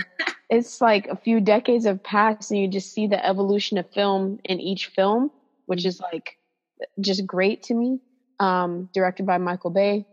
it's 0.49 0.81
like 0.81 1.07
a 1.07 1.15
few 1.15 1.39
decades 1.39 1.85
have 1.85 2.01
passed 2.03 2.49
and 2.49 2.59
you 2.59 2.67
just 2.67 2.91
see 2.91 3.05
the 3.05 3.23
evolution 3.23 3.77
of 3.77 3.89
film 3.91 4.39
in 4.43 4.59
each 4.59 4.87
film, 4.87 5.29
which 5.67 5.85
is 5.85 6.01
like 6.01 6.37
just 6.99 7.25
great 7.27 7.61
to 7.63 7.75
me. 7.75 7.99
Um, 8.39 8.89
directed 8.93 9.27
by 9.27 9.37
Michael 9.37 9.69
Bay. 9.69 10.05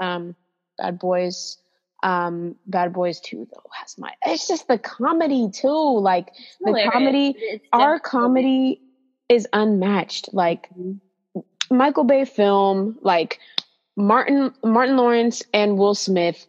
Um, 0.00 0.34
Bad 0.78 0.98
Boys. 0.98 1.58
Um, 2.02 2.56
Bad 2.66 2.92
Boys 2.92 3.20
2 3.20 3.46
though 3.52 3.70
has 3.72 3.96
my, 3.98 4.12
it's 4.26 4.48
just 4.48 4.66
the 4.66 4.78
comedy 4.78 5.48
too. 5.52 5.98
Like 5.98 6.32
the 6.60 6.66
Hilarious. 6.66 6.92
comedy- 6.92 7.60
our 7.72 8.00
comedy 8.00 8.80
is 9.28 9.46
unmatched. 9.52 10.32
Like 10.32 10.68
Michael 11.70 12.04
Bay 12.04 12.24
film, 12.24 12.98
like 13.02 13.38
Martin 13.96 14.52
Martin 14.64 14.96
Lawrence 14.96 15.42
and 15.52 15.78
Will 15.78 15.94
Smith, 15.94 16.46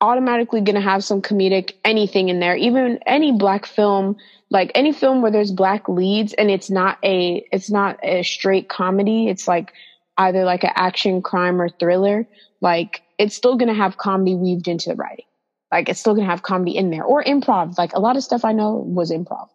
automatically 0.00 0.60
gonna 0.60 0.80
have 0.80 1.04
some 1.04 1.22
comedic 1.22 1.72
anything 1.84 2.28
in 2.28 2.40
there. 2.40 2.56
Even 2.56 2.98
any 3.06 3.32
black 3.32 3.66
film, 3.66 4.16
like 4.50 4.70
any 4.74 4.92
film 4.92 5.22
where 5.22 5.30
there's 5.30 5.52
black 5.52 5.88
leads 5.88 6.32
and 6.34 6.50
it's 6.50 6.70
not 6.70 6.98
a 7.04 7.46
it's 7.52 7.70
not 7.70 7.98
a 8.02 8.22
straight 8.22 8.68
comedy. 8.68 9.28
It's 9.28 9.48
like 9.48 9.72
either 10.18 10.44
like 10.44 10.64
an 10.64 10.72
action, 10.74 11.22
crime, 11.22 11.60
or 11.60 11.68
thriller. 11.68 12.26
Like 12.60 13.02
it's 13.18 13.34
still 13.36 13.56
gonna 13.56 13.74
have 13.74 13.96
comedy 13.96 14.34
weaved 14.34 14.68
into 14.68 14.90
the 14.90 14.96
writing. 14.96 15.26
Like 15.72 15.88
it's 15.88 16.00
still 16.00 16.14
gonna 16.14 16.26
have 16.26 16.42
comedy 16.42 16.76
in 16.76 16.90
there 16.90 17.04
or 17.04 17.24
improv. 17.24 17.78
Like 17.78 17.92
a 17.94 18.00
lot 18.00 18.16
of 18.16 18.22
stuff 18.22 18.44
I 18.44 18.52
know 18.52 18.74
was 18.74 19.10
improv, 19.10 19.48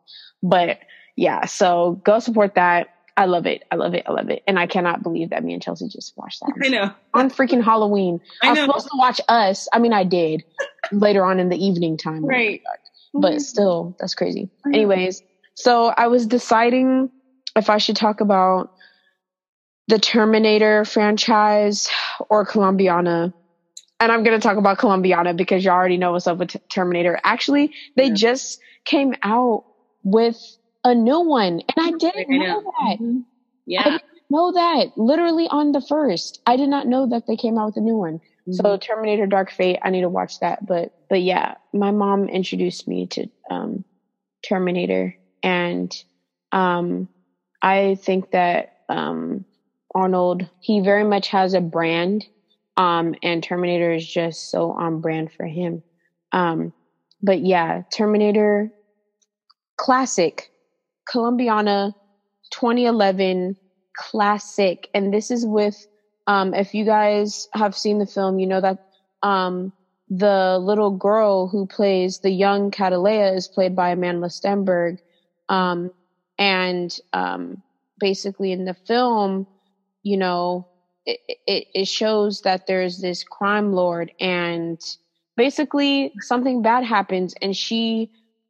but 0.44 0.80
yeah. 1.16 1.46
So 1.46 2.02
go 2.04 2.20
support 2.20 2.56
that. 2.56 2.96
I 3.20 3.26
love 3.26 3.46
it. 3.46 3.64
I 3.70 3.76
love 3.76 3.94
it. 3.94 4.04
I 4.08 4.12
love 4.14 4.30
it. 4.30 4.42
And 4.48 4.58
I 4.58 4.66
cannot 4.66 5.04
believe 5.04 5.32
that 5.32 5.44
me 5.44 5.54
and 5.54 5.62
Chelsea 5.62 5.90
just 5.90 6.14
watched 6.16 6.40
that 6.40 6.54
I 6.64 6.70
know. 6.70 6.92
on 7.14 7.30
freaking 7.30 7.62
Halloween. 7.64 8.22
I, 8.42 8.48
I 8.48 8.50
was 8.52 8.60
supposed 8.62 8.86
to 8.88 8.98
watch 8.98 9.20
Us. 9.28 9.68
I 9.74 9.80
mean, 9.80 9.92
I 9.94 10.06
did 10.06 10.44
later 10.92 11.26
on 11.26 11.40
in 11.40 11.50
the 11.50 11.58
evening 11.64 11.98
time. 11.98 12.26
Right. 12.26 12.62
But 13.14 13.42
still, 13.42 13.96
that's 14.00 14.16
crazy. 14.16 14.50
Anyways, 14.66 15.22
so 15.56 15.88
I 15.88 16.08
was 16.08 16.28
deciding 16.28 17.10
if 17.56 17.70
I 17.70 17.78
should 17.78 17.96
talk 17.98 18.22
about 18.22 18.70
the 19.88 20.00
Terminator 20.00 20.86
franchise 20.86 21.90
or 22.30 22.46
Colombiana. 22.46 23.34
And 24.00 24.12
I'm 24.12 24.24
going 24.24 24.40
to 24.40 24.48
talk 24.48 24.58
about 24.58 24.78
Colombiana 24.78 25.34
because 25.34 25.66
you 25.66 25.72
already 25.72 25.98
know 25.98 26.14
what's 26.14 26.28
up 26.28 26.38
with 26.38 26.56
Terminator. 26.70 27.20
Actually, 27.24 27.74
they 27.98 28.06
Yeah. 28.06 28.14
just 28.14 28.60
came 28.86 29.14
out 29.24 29.66
with 30.04 30.38
a 30.84 30.96
new 30.96 31.20
one. 31.22 31.62
And 31.76 31.86
I 31.86 31.92
didn't 31.98 32.30
know 32.30 32.62
that. 32.62 32.98
Mhm. 33.00 33.26
I 33.78 33.84
Yeah. 33.84 33.84
didn't 33.92 34.04
know 34.30 34.52
that. 34.54 34.92
Literally 34.98 35.48
on 35.50 35.72
the 35.72 35.82
first. 35.82 36.40
I 36.46 36.58
did 36.58 36.70
not 36.70 36.88
know 36.88 37.08
that 37.08 37.26
they 37.28 37.36
came 37.38 37.58
out 37.58 37.68
with 37.68 37.78
a 37.78 37.82
new 37.82 37.98
one. 37.98 38.20
So 38.52 38.78
Mhm. 38.78 38.82
Terminator 38.82 39.28
Dark 39.28 39.52
Fate, 39.52 39.80
I 39.84 39.90
need 39.92 40.02
to 40.02 40.10
watch 40.10 40.40
that. 40.40 40.66
But 40.66 40.92
but 41.10 41.22
yeah, 41.22 41.56
my 41.74 41.92
mom 41.92 42.30
introduced 42.30 42.88
me 42.88 43.08
to 43.08 43.28
um 43.50 43.86
Terminator 44.44 45.16
and 45.44 45.92
um 46.52 47.10
I 47.62 47.96
think 48.04 48.30
that 48.32 48.70
um 48.90 49.46
Arnold 49.96 50.50
he 50.60 50.80
very 50.82 51.04
much 51.04 51.30
has 51.30 51.54
a 51.54 51.62
brand 51.62 52.26
um 52.78 53.16
and 53.24 53.44
Terminator 53.44 53.92
is 53.94 54.08
just 54.08 54.50
so 54.52 54.72
on 54.72 55.02
brand 55.02 55.32
for 55.34 55.46
him. 55.46 55.84
Um 56.32 56.74
but 57.22 57.42
yeah, 57.42 57.84
Terminator 57.92 58.72
classic 59.78 60.50
Colombiana 61.10 61.94
2011 62.52 63.58
classic. 63.98 64.90
And 64.94 65.14
this 65.14 65.32
is 65.32 65.46
with 65.46 65.78
um 66.28 66.54
if 66.54 66.74
you 66.74 66.86
guys 66.86 67.48
have 67.54 67.76
seen 67.76 68.00
the 68.00 68.08
film 68.08 68.40
you 68.40 68.48
know 68.48 68.62
that 68.62 68.78
um 69.24 69.74
the 70.10 70.60
little 70.62 70.92
girl 70.92 71.48
who 71.50 71.68
plays 71.68 72.20
the 72.20 72.32
young 72.32 72.72
Cataleya 72.72 73.36
is 73.36 73.48
played 73.50 73.76
by 73.76 73.96
Amandla 73.96 74.32
Stenberg. 74.32 74.98
Um 75.50 75.92
and 76.40 76.96
um 77.14 77.64
basically 78.00 78.52
in 78.54 78.66
the 78.66 78.76
film 78.88 79.48
you 80.04 80.18
know, 80.18 80.68
it, 81.06 81.20
it, 81.48 81.68
it 81.74 81.88
shows 81.88 82.42
that 82.42 82.64
there's 82.68 83.00
this 83.00 83.24
crime 83.24 83.74
lord 83.74 84.12
and 84.20 84.80
basically 85.36 86.14
something 86.22 86.62
bad 86.62 86.84
happens 86.84 87.34
and 87.42 87.56
she, 87.56 88.10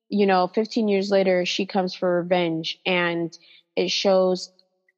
you 0.10 0.26
know, 0.26 0.48
15 0.48 0.88
years 0.88 1.12
later, 1.12 1.46
she 1.46 1.66
comes 1.66 1.94
for 1.94 2.22
revenge 2.22 2.80
and 2.86 3.36
it 3.76 3.92
shows 3.92 4.52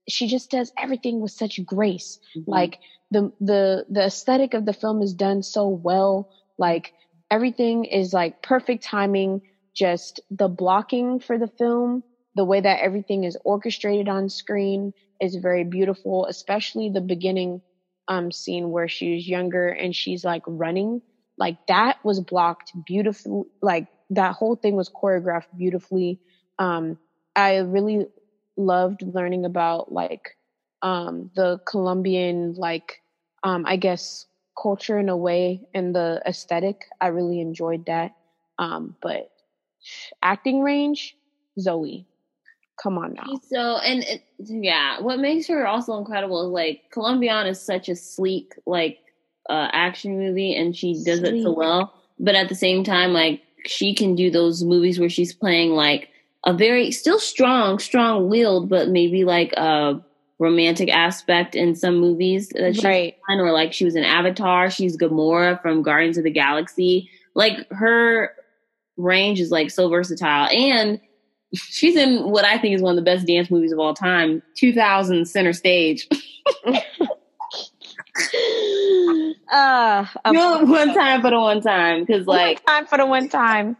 she 0.10 0.28
just 0.28 0.50
does 0.50 0.72
everything 0.78 1.22
with 1.22 1.32
such 1.32 1.64
grace. 1.66 2.20
Mm-hmm. 2.36 2.52
Like 2.52 2.80
the 3.12 3.32
the 3.40 3.86
the 3.90 4.06
aesthetic 4.06 4.54
of 4.54 4.66
the 4.66 4.74
film 4.74 5.02
is 5.02 5.14
done 5.14 5.44
so 5.44 5.68
well. 5.68 6.30
Like 6.58 6.94
everything 7.30 7.86
is 7.86 8.14
like 8.14 8.42
perfect 8.42 8.84
timing. 8.84 9.42
Just 9.74 10.20
the 10.30 10.50
blocking 10.50 11.20
for 11.20 11.38
the 11.38 11.48
film, 11.48 12.04
the 12.36 12.44
way 12.44 12.60
that 12.60 12.82
everything 12.82 13.24
is 13.24 13.38
orchestrated 13.46 14.10
on 14.10 14.30
screen 14.30 14.94
is 15.22 15.36
very 15.36 15.64
beautiful, 15.64 16.26
especially 16.26 16.90
the 16.90 17.00
beginning 17.02 17.62
um, 18.08 18.32
scene 18.32 18.72
where 18.72 18.90
she's 18.90 19.28
younger 19.28 19.70
and 19.70 19.96
she's 19.96 20.26
like 20.26 20.44
running. 20.46 21.02
Like 21.38 21.58
that 21.68 22.04
was 22.04 22.20
blocked 22.20 22.74
beautifully. 22.86 23.44
Like 23.62 23.88
that 24.12 24.34
whole 24.36 24.56
thing 24.56 24.76
was 24.76 24.90
choreographed 24.90 25.58
beautifully. 25.58 26.20
Um, 26.60 26.98
I 27.36 27.58
really 27.58 28.08
loved 28.58 29.02
learning 29.02 29.46
about 29.46 29.92
like 29.92 30.38
um, 30.82 31.32
the 31.36 31.60
Colombian, 31.66 32.54
like, 32.56 33.02
um, 33.44 33.66
I 33.66 33.78
guess, 33.78 34.26
culture 34.62 35.00
in 35.00 35.10
a 35.10 35.18
way 35.18 35.62
and 35.74 35.96
the 35.96 36.22
aesthetic. 36.26 36.86
I 37.00 37.08
really 37.08 37.40
enjoyed 37.40 37.86
that. 37.86 38.16
Um, 38.60 38.96
but 39.02 39.32
acting 40.22 40.62
range, 40.62 41.16
Zoe, 41.60 42.06
come 42.82 42.98
on 42.98 43.14
now. 43.14 43.40
So, 43.48 43.78
and 43.78 44.04
it, 44.04 44.24
yeah, 44.40 45.00
what 45.02 45.20
makes 45.20 45.48
her 45.48 45.66
also 45.66 45.98
incredible 45.98 46.48
is 46.48 46.52
like 46.52 46.84
Colombian 46.92 47.48
is 47.48 47.62
such 47.62 47.90
a 47.90 47.96
sleek, 47.96 48.54
like, 48.66 49.00
uh, 49.50 49.70
action 49.72 50.18
movie 50.20 50.56
and 50.56 50.76
she 50.76 50.94
does 50.94 51.24
it 51.24 51.42
so 51.44 51.52
well. 51.52 51.94
But 52.20 52.36
at 52.36 52.50
the 52.50 52.56
same 52.56 52.84
time, 52.84 53.14
like, 53.14 53.42
she 53.66 53.94
can 53.96 54.16
do 54.16 54.30
those 54.32 54.64
movies 54.64 55.00
where 55.00 55.10
she's 55.10 55.34
playing 55.34 55.72
like 55.72 56.10
a 56.46 56.54
very 56.54 56.92
still 56.92 57.20
strong, 57.20 57.80
strong 57.80 58.30
willed, 58.30 58.70
but 58.70 58.90
maybe 58.90 59.24
like 59.24 59.54
a 59.54 60.02
romantic 60.40 60.90
aspect 60.90 61.56
in 61.56 61.76
some 61.76 61.98
movies 61.98 62.50
that 62.50 62.76
she's 62.76 62.84
right. 62.84 63.16
done, 63.30 63.40
or 63.40 63.52
like 63.52 63.74
she 63.74 63.86
was 63.86 63.96
in 63.96 64.04
Avatar, 64.04 64.70
she's 64.70 64.98
Gamora 64.98 65.62
from 65.62 65.84
Guardians 65.84 66.18
of 66.18 66.24
the 66.24 66.32
Galaxy. 66.32 67.10
Like 67.36 67.70
her 67.72 68.32
range 68.98 69.40
is 69.40 69.52
like 69.52 69.70
so 69.70 69.88
versatile. 69.90 70.48
And 70.48 71.00
she's 71.54 71.96
in 71.96 72.30
what 72.30 72.46
I 72.46 72.58
think 72.58 72.76
is 72.76 72.82
one 72.82 72.98
of 72.98 73.04
the 73.04 73.10
best 73.10 73.28
dance 73.28 73.52
movies 73.52 73.72
of 73.72 73.80
all 73.80 73.94
time, 73.94 74.42
2000 74.58 75.28
Center 75.28 75.54
Stage. 75.54 76.08
uh, 79.52 80.06
you 80.32 80.66
one 80.66 80.94
time 80.94 81.22
for 81.22 81.30
the 81.30 81.40
one 81.40 81.62
time 81.62 82.04
because 82.04 82.28
like 82.28 82.62
one 82.68 82.76
time 82.76 82.88
for 82.88 82.98
the 82.98 83.06
one 83.06 83.30
time 83.30 83.78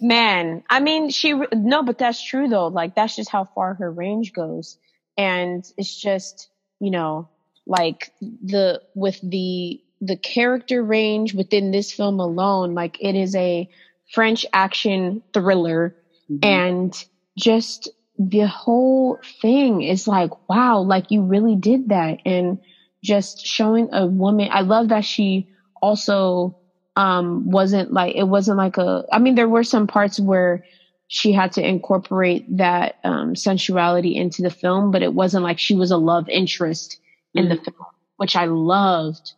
Man, 0.00 0.62
I 0.68 0.80
mean, 0.80 1.08
she, 1.08 1.32
no, 1.54 1.82
but 1.82 1.98
that's 1.98 2.22
true 2.22 2.48
though. 2.48 2.66
Like, 2.66 2.94
that's 2.94 3.16
just 3.16 3.30
how 3.30 3.48
far 3.54 3.74
her 3.74 3.90
range 3.90 4.32
goes. 4.32 4.78
And 5.16 5.64
it's 5.78 5.98
just, 5.98 6.50
you 6.80 6.90
know, 6.90 7.28
like 7.66 8.12
the, 8.20 8.82
with 8.94 9.18
the, 9.22 9.80
the 10.02 10.16
character 10.16 10.82
range 10.82 11.34
within 11.34 11.70
this 11.70 11.92
film 11.92 12.20
alone, 12.20 12.74
like 12.74 12.98
it 13.00 13.14
is 13.14 13.34
a 13.34 13.70
French 14.12 14.44
action 14.52 15.22
thriller 15.32 15.96
mm-hmm. 16.30 16.44
and 16.44 17.04
just 17.38 17.88
the 18.18 18.46
whole 18.46 19.18
thing 19.40 19.82
is 19.82 20.06
like, 20.06 20.48
wow, 20.48 20.80
like 20.80 21.10
you 21.10 21.22
really 21.22 21.56
did 21.56 21.88
that. 21.88 22.18
And 22.26 22.58
just 23.06 23.46
showing 23.46 23.88
a 23.92 24.06
woman, 24.06 24.48
I 24.50 24.62
love 24.62 24.88
that 24.88 25.04
she 25.04 25.48
also 25.80 26.58
um, 26.96 27.48
wasn't 27.48 27.92
like, 27.92 28.16
it 28.16 28.24
wasn't 28.24 28.58
like 28.58 28.76
a, 28.76 29.04
I 29.12 29.18
mean, 29.20 29.36
there 29.36 29.48
were 29.48 29.62
some 29.62 29.86
parts 29.86 30.18
where 30.18 30.64
she 31.08 31.32
had 31.32 31.52
to 31.52 31.66
incorporate 31.66 32.44
that 32.56 32.96
um, 33.04 33.36
sensuality 33.36 34.16
into 34.16 34.42
the 34.42 34.50
film, 34.50 34.90
but 34.90 35.02
it 35.02 35.14
wasn't 35.14 35.44
like 35.44 35.58
she 35.58 35.76
was 35.76 35.92
a 35.92 35.96
love 35.96 36.28
interest 36.28 36.98
in 37.32 37.44
mm-hmm. 37.44 37.54
the 37.54 37.70
film, 37.70 37.86
which 38.16 38.34
I 38.34 38.46
loved. 38.46 39.32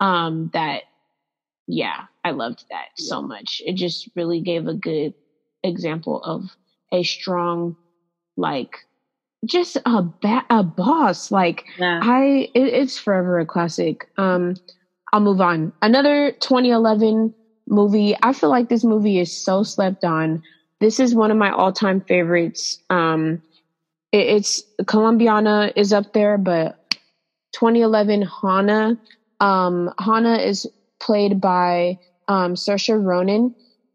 Um, 0.00 0.50
that, 0.52 0.82
yeah, 1.68 2.06
I 2.24 2.32
loved 2.32 2.64
that 2.70 2.86
yeah. 2.98 3.08
so 3.08 3.22
much. 3.22 3.62
It 3.64 3.76
just 3.76 4.10
really 4.16 4.40
gave 4.40 4.66
a 4.66 4.74
good 4.74 5.14
example 5.62 6.20
of 6.24 6.50
a 6.90 7.04
strong, 7.04 7.76
like, 8.36 8.74
just 9.44 9.76
a 9.84 10.02
ba- 10.02 10.46
a 10.50 10.62
boss. 10.62 11.30
Like, 11.30 11.64
yeah. 11.78 12.00
I, 12.02 12.50
it, 12.54 12.74
it's 12.74 12.98
forever 12.98 13.38
a 13.38 13.46
classic. 13.46 14.08
Um, 14.16 14.56
I'll 15.12 15.20
move 15.20 15.40
on. 15.40 15.72
Another 15.82 16.32
2011 16.32 17.34
movie. 17.68 18.16
I 18.22 18.32
feel 18.32 18.50
like 18.50 18.68
this 18.68 18.84
movie 18.84 19.18
is 19.18 19.34
so 19.36 19.62
slept 19.62 20.04
on. 20.04 20.42
This 20.80 20.98
is 20.98 21.14
one 21.14 21.30
of 21.30 21.36
my 21.36 21.50
all 21.50 21.72
time 21.72 22.00
favorites. 22.00 22.78
Um, 22.90 23.42
it, 24.12 24.26
it's 24.26 24.62
Colombiana 24.86 25.72
is 25.76 25.92
up 25.92 26.12
there, 26.12 26.38
but 26.38 26.78
2011 27.52 28.22
Hanna. 28.42 28.98
Um, 29.40 29.92
Hanna 29.98 30.36
is 30.36 30.66
played 31.00 31.40
by 31.40 31.98
um, 32.28 32.54
Saoirse 32.54 33.04
Ronan. 33.04 33.54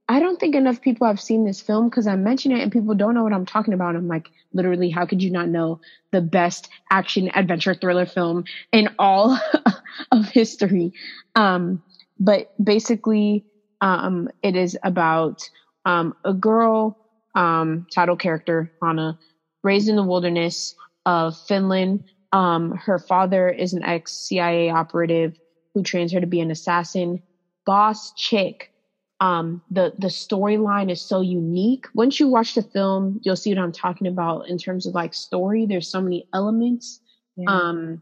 I 0.10 0.20
don't 0.20 0.40
think 0.40 0.56
enough 0.56 0.82
people 0.82 1.06
have 1.08 1.20
seen 1.20 1.44
this 1.44 1.60
film 1.62 1.90
because 1.90 2.08
I 2.08 2.16
mention 2.16 2.52
it 2.54 2.62
and 2.62 2.72
people 2.72 2.96
don't 2.96 3.14
know 3.14 3.24
what 3.24 3.34
I'm 3.34 3.46
talking 3.46 3.74
about. 3.74 3.96
I'm 3.96 4.08
like, 4.08 4.30
literally, 4.54 4.90
how 4.90 5.06
could 5.06 5.22
you 5.22 5.32
not 5.32 5.50
know 5.50 5.82
the 6.12 6.22
best 6.22 6.70
action 6.92 7.30
adventure 7.36 7.74
thriller 7.74 8.06
film 8.06 8.46
in 8.72 8.90
all 8.98 9.38
of 10.12 10.30
history? 10.30 10.94
Um, 11.36 11.82
but 12.20 12.48
basically, 12.64 13.44
um, 13.82 14.30
it 14.42 14.56
is 14.56 14.78
about 14.84 15.42
um, 15.86 16.14
a 16.24 16.34
girl, 16.34 16.98
um, 17.36 17.86
title 17.94 18.16
character, 18.16 18.72
Hanna, 18.82 19.18
raised 19.64 19.90
in 19.90 19.98
the 19.98 20.04
wilderness 20.04 20.74
of 21.06 21.36
Finland. 21.48 22.06
Um, 22.32 22.72
her 22.72 22.98
father 22.98 23.50
is 23.50 23.74
an 23.74 23.84
ex 23.84 24.14
CIA 24.28 24.70
operative 24.70 25.36
who 25.74 25.84
trains 25.84 26.14
her 26.14 26.22
to 26.22 26.28
be 26.28 26.40
an 26.40 26.50
assassin. 26.52 27.22
Boss 27.66 28.14
chick 28.16 28.72
um, 29.20 29.62
the 29.72 29.94
the 29.98 30.08
storyline 30.08 30.92
is 30.92 31.02
so 31.02 31.22
unique. 31.22 31.88
Once 31.94 32.20
you 32.20 32.28
watch 32.28 32.54
the 32.54 32.62
film, 32.62 33.20
you'll 33.24 33.36
see 33.36 33.54
what 33.54 33.64
I'm 33.64 33.72
talking 33.72 34.08
about 34.08 34.48
in 34.48 34.58
terms 34.58 34.86
of 34.86 34.94
like 34.94 35.14
story. 35.14 35.66
There's 35.66 35.90
so 35.90 36.02
many 36.02 36.28
elements. 36.34 37.00
Yeah. 37.36 37.50
Um, 37.50 38.02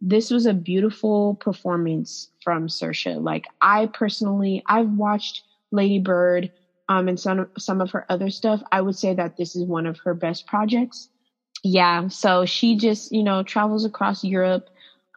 this 0.00 0.30
was 0.30 0.46
a 0.46 0.54
beautiful 0.54 1.34
performance 1.34 2.30
from 2.42 2.68
Saoirse. 2.68 3.22
Like 3.22 3.46
I 3.60 3.86
personally, 3.86 4.62
I've 4.66 4.90
watched 4.90 5.42
Lady 5.72 5.98
Bird 5.98 6.50
um, 6.88 7.08
and 7.08 7.18
some 7.18 7.46
some 7.58 7.80
of 7.80 7.90
her 7.92 8.04
other 8.08 8.30
stuff. 8.30 8.62
I 8.70 8.80
would 8.82 8.96
say 8.96 9.14
that 9.14 9.36
this 9.36 9.56
is 9.56 9.64
one 9.64 9.86
of 9.86 9.98
her 10.04 10.14
best 10.14 10.46
projects. 10.46 11.08
Yeah, 11.62 12.08
so 12.08 12.44
she 12.44 12.76
just 12.76 13.12
you 13.12 13.22
know 13.22 13.42
travels 13.42 13.84
across 13.84 14.24
Europe. 14.24 14.68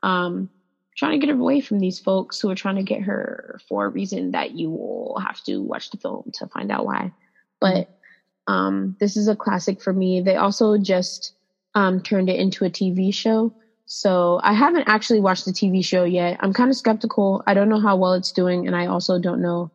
Um, 0.03 0.49
trying 0.95 1.19
to 1.19 1.25
get 1.25 1.34
away 1.34 1.62
from 1.62 1.79
these 1.79 1.99
folks 1.99 2.39
who 2.39 2.49
are 2.49 2.56
trying 2.56 2.75
to 2.75 2.84
get 2.84 3.01
her 3.01 3.60
for 3.67 3.86
a 3.86 3.89
reason 3.89 4.32
that 4.32 4.51
you 4.51 4.69
will 4.69 5.19
have 5.25 5.41
to 5.43 5.62
watch 5.62 5.89
the 5.89 5.97
film 5.97 6.32
to 6.36 6.47
find 6.47 6.71
out 6.71 6.86
why. 6.86 7.12
But 7.60 7.89
um, 8.47 8.95
this 8.99 9.17
is 9.17 9.27
a 9.27 9.36
classic 9.36 9.82
for 9.82 9.93
me. 9.93 10.21
They 10.21 10.36
also 10.36 10.77
just 10.77 11.34
um, 11.75 12.01
turned 12.01 12.29
it 12.29 12.39
into 12.39 12.65
a 12.65 12.69
TV 12.69 13.13
show. 13.13 13.53
So 13.86 14.39
I 14.43 14.53
haven't 14.53 14.88
actually 14.88 15.19
watched 15.19 15.45
the 15.45 15.51
TV 15.51 15.84
show 15.84 16.03
yet. 16.03 16.38
I'm 16.39 16.53
kind 16.53 16.69
of 16.69 16.75
skeptical. 16.75 17.43
I 17.45 17.53
don't 17.53 17.69
know 17.69 17.79
how 17.79 17.95
well 17.95 18.13
it's 18.13 18.32
doing, 18.32 18.67
and 18.67 18.75
I 18.75 18.88
also 18.88 19.19
don't 19.19 19.41
know. 19.41 19.71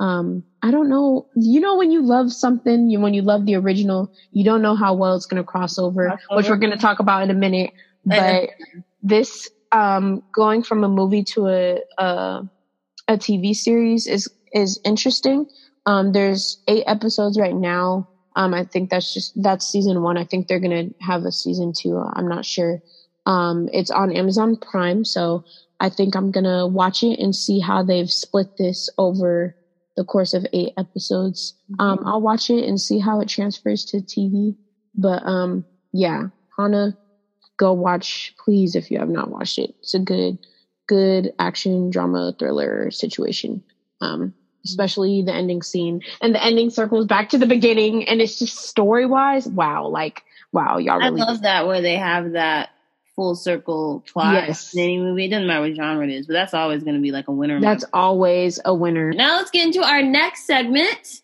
Um, 0.00 0.42
I 0.62 0.70
don't 0.70 0.88
know. 0.88 1.26
You 1.36 1.60
know, 1.60 1.76
when 1.76 1.90
you 1.90 2.02
love 2.02 2.32
something, 2.32 2.88
you 2.88 2.98
when 2.98 3.14
you 3.14 3.22
love 3.22 3.46
the 3.46 3.56
original, 3.56 4.10
you 4.32 4.44
don't 4.44 4.62
know 4.62 4.74
how 4.74 4.94
well 4.94 5.14
it's 5.14 5.26
going 5.26 5.42
to 5.42 5.46
cross 5.46 5.78
over, 5.78 6.18
which 6.30 6.48
we're 6.48 6.56
going 6.56 6.72
to 6.72 6.78
talk 6.78 6.98
about 6.98 7.22
in 7.22 7.30
a 7.30 7.34
minute. 7.34 7.72
But 8.04 8.50
this 9.02 9.48
um, 9.72 10.22
going 10.32 10.62
from 10.62 10.84
a 10.84 10.88
movie 10.88 11.24
to 11.24 11.48
a, 11.48 11.80
a, 11.98 12.48
a 13.08 13.16
TV 13.16 13.54
series 13.54 14.06
is 14.06 14.28
is 14.52 14.78
interesting. 14.84 15.46
Um, 15.86 16.12
there's 16.12 16.62
eight 16.68 16.84
episodes 16.86 17.38
right 17.38 17.54
now. 17.54 18.08
Um, 18.36 18.54
I 18.54 18.64
think 18.64 18.90
that's 18.90 19.12
just 19.12 19.32
that's 19.42 19.66
season 19.66 20.02
one. 20.02 20.16
I 20.16 20.24
think 20.24 20.46
they're 20.46 20.60
gonna 20.60 20.90
have 21.00 21.24
a 21.24 21.32
season 21.32 21.72
two. 21.76 21.98
I'm 21.98 22.28
not 22.28 22.44
sure. 22.44 22.82
Um, 23.26 23.68
it's 23.72 23.90
on 23.90 24.14
Amazon 24.14 24.56
Prime, 24.56 25.04
so 25.04 25.44
I 25.80 25.88
think 25.88 26.14
I'm 26.14 26.30
gonna 26.30 26.66
watch 26.66 27.02
it 27.02 27.18
and 27.18 27.34
see 27.34 27.58
how 27.58 27.82
they've 27.82 28.10
split 28.10 28.56
this 28.58 28.90
over 28.98 29.56
the 29.96 30.04
course 30.04 30.34
of 30.34 30.46
eight 30.52 30.72
episodes. 30.78 31.54
Um, 31.78 31.98
mm-hmm. 31.98 32.08
I'll 32.08 32.20
watch 32.20 32.50
it 32.50 32.64
and 32.64 32.80
see 32.80 32.98
how 32.98 33.20
it 33.20 33.28
transfers 33.28 33.84
to 33.86 33.98
TV. 33.98 34.56
But 34.94 35.24
um, 35.26 35.64
yeah, 35.92 36.28
Hanna 36.58 36.96
go 37.62 37.72
watch, 37.72 38.34
please, 38.44 38.74
if 38.74 38.90
you 38.90 38.98
have 38.98 39.08
not 39.08 39.30
watched 39.30 39.56
it. 39.56 39.72
It's 39.78 39.94
a 39.94 40.00
good, 40.00 40.36
good 40.88 41.32
action 41.38 41.90
drama 41.90 42.34
thriller 42.36 42.90
situation. 42.90 43.62
Um, 44.00 44.34
especially 44.64 45.22
the 45.22 45.32
ending 45.32 45.62
scene 45.62 46.02
and 46.20 46.34
the 46.34 46.42
ending 46.42 46.70
circles 46.70 47.06
back 47.06 47.28
to 47.28 47.38
the 47.38 47.46
beginning 47.46 48.08
and 48.08 48.20
it's 48.20 48.38
just 48.38 48.56
story 48.58 49.04
wise 49.06 49.44
wow 49.48 49.88
like 49.88 50.22
wow 50.52 50.78
y'all 50.78 50.98
really 51.00 51.20
i 51.20 51.24
love 51.24 51.42
that 51.42 51.66
where 51.66 51.80
they 51.80 51.96
have 51.96 52.32
that 52.32 52.70
full 53.16 53.34
circle 53.34 54.04
plot 54.06 54.34
Yes. 54.34 54.72
in 54.72 54.80
any 54.80 54.98
movie. 54.98 55.26
It 55.26 55.30
doesn't 55.30 55.46
matter 55.46 55.62
what 55.62 55.74
genre 55.74 56.04
it 56.06 56.10
is, 56.12 56.26
but 56.26 56.32
that's 56.34 56.54
always 56.54 56.82
going 56.82 56.94
to 56.94 57.02
be 57.02 57.10
like 57.10 57.28
a 57.28 57.32
winner. 57.32 57.60
That's 57.60 57.84
always 57.92 58.58
a 58.64 58.74
winner. 58.74 59.12
Now 59.12 59.36
let's 59.36 59.50
get 59.50 59.66
into 59.66 59.82
our 59.82 60.02
next 60.02 60.46
segment. 60.46 61.20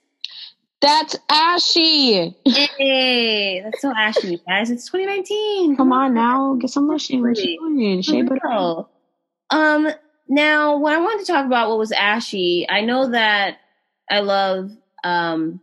That's 0.81 1.17
Ashy. 1.29 2.37
Hey, 2.45 3.61
that's 3.62 3.83
so 3.83 3.93
ashy, 3.97 4.33
you 4.33 4.38
guys. 4.47 4.71
It's 4.71 4.87
2019. 4.87 5.77
Come 5.77 5.93
on 5.93 6.14
now, 6.14 6.55
get 6.55 6.71
some 6.71 6.87
lotion. 6.87 7.21
What 7.21 7.37
you 7.37 8.03
Shape 8.03 8.31
it 8.31 8.38
up. 8.49 8.91
Um, 9.51 9.91
now, 10.29 10.77
when 10.77 10.95
I 10.95 11.01
wanted 11.01 11.27
to 11.27 11.33
talk 11.33 11.47
about 11.47 11.69
what 11.69 11.79
was 11.79 11.91
ashy, 11.91 12.67
I 12.69 12.83
know 12.83 13.11
that 13.11 13.59
I 14.11 14.21
love 14.21 14.71
um 15.03 15.61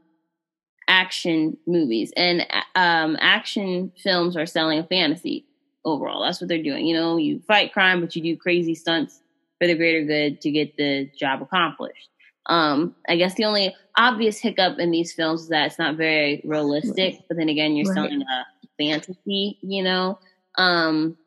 action 0.87 1.57
movies, 1.65 2.11
and 2.17 2.45
um 2.75 3.17
action 3.21 3.93
films 4.03 4.35
are 4.35 4.45
selling 4.45 4.79
a 4.79 4.83
fantasy 4.83 5.45
overall. 5.85 6.23
That's 6.23 6.41
what 6.41 6.49
they're 6.49 6.61
doing. 6.61 6.85
You 6.87 6.95
know, 6.95 7.15
you 7.15 7.41
fight 7.47 7.71
crime, 7.71 8.01
but 8.01 8.15
you 8.17 8.21
do 8.21 8.35
crazy 8.37 8.75
stunts 8.75 9.21
for 9.59 9.67
the 9.67 9.75
greater 9.75 10.05
good 10.05 10.41
to 10.41 10.51
get 10.51 10.75
the 10.75 11.09
job 11.17 11.41
accomplished. 11.41 12.09
Um, 12.47 12.95
I 13.09 13.15
guess 13.15 13.35
the 13.35 13.45
only 13.45 13.75
obvious 13.97 14.39
hiccup 14.39 14.77
in 14.79 14.91
these 14.91 15.13
films 15.13 15.43
is 15.43 15.49
that 15.49 15.67
it's 15.67 15.79
not 15.79 15.95
very 15.97 16.41
realistic, 16.45 17.15
but 17.27 17.37
then 17.37 17.49
again, 17.49 17.75
you're 17.75 17.87
Right. 17.87 17.95
selling 17.95 18.21
a 18.21 18.45
fantasy, 18.77 19.57
you 19.61 19.83
know. 19.83 20.19
Um, 20.57 21.17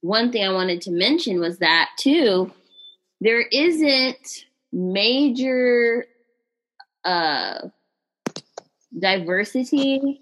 one 0.00 0.32
thing 0.32 0.44
I 0.44 0.52
wanted 0.52 0.80
to 0.82 0.90
mention 0.90 1.40
was 1.40 1.58
that 1.58 1.90
too, 1.98 2.50
there 3.20 3.42
isn't 3.42 4.44
major 4.72 6.06
uh 7.04 7.68
diversity 8.98 10.20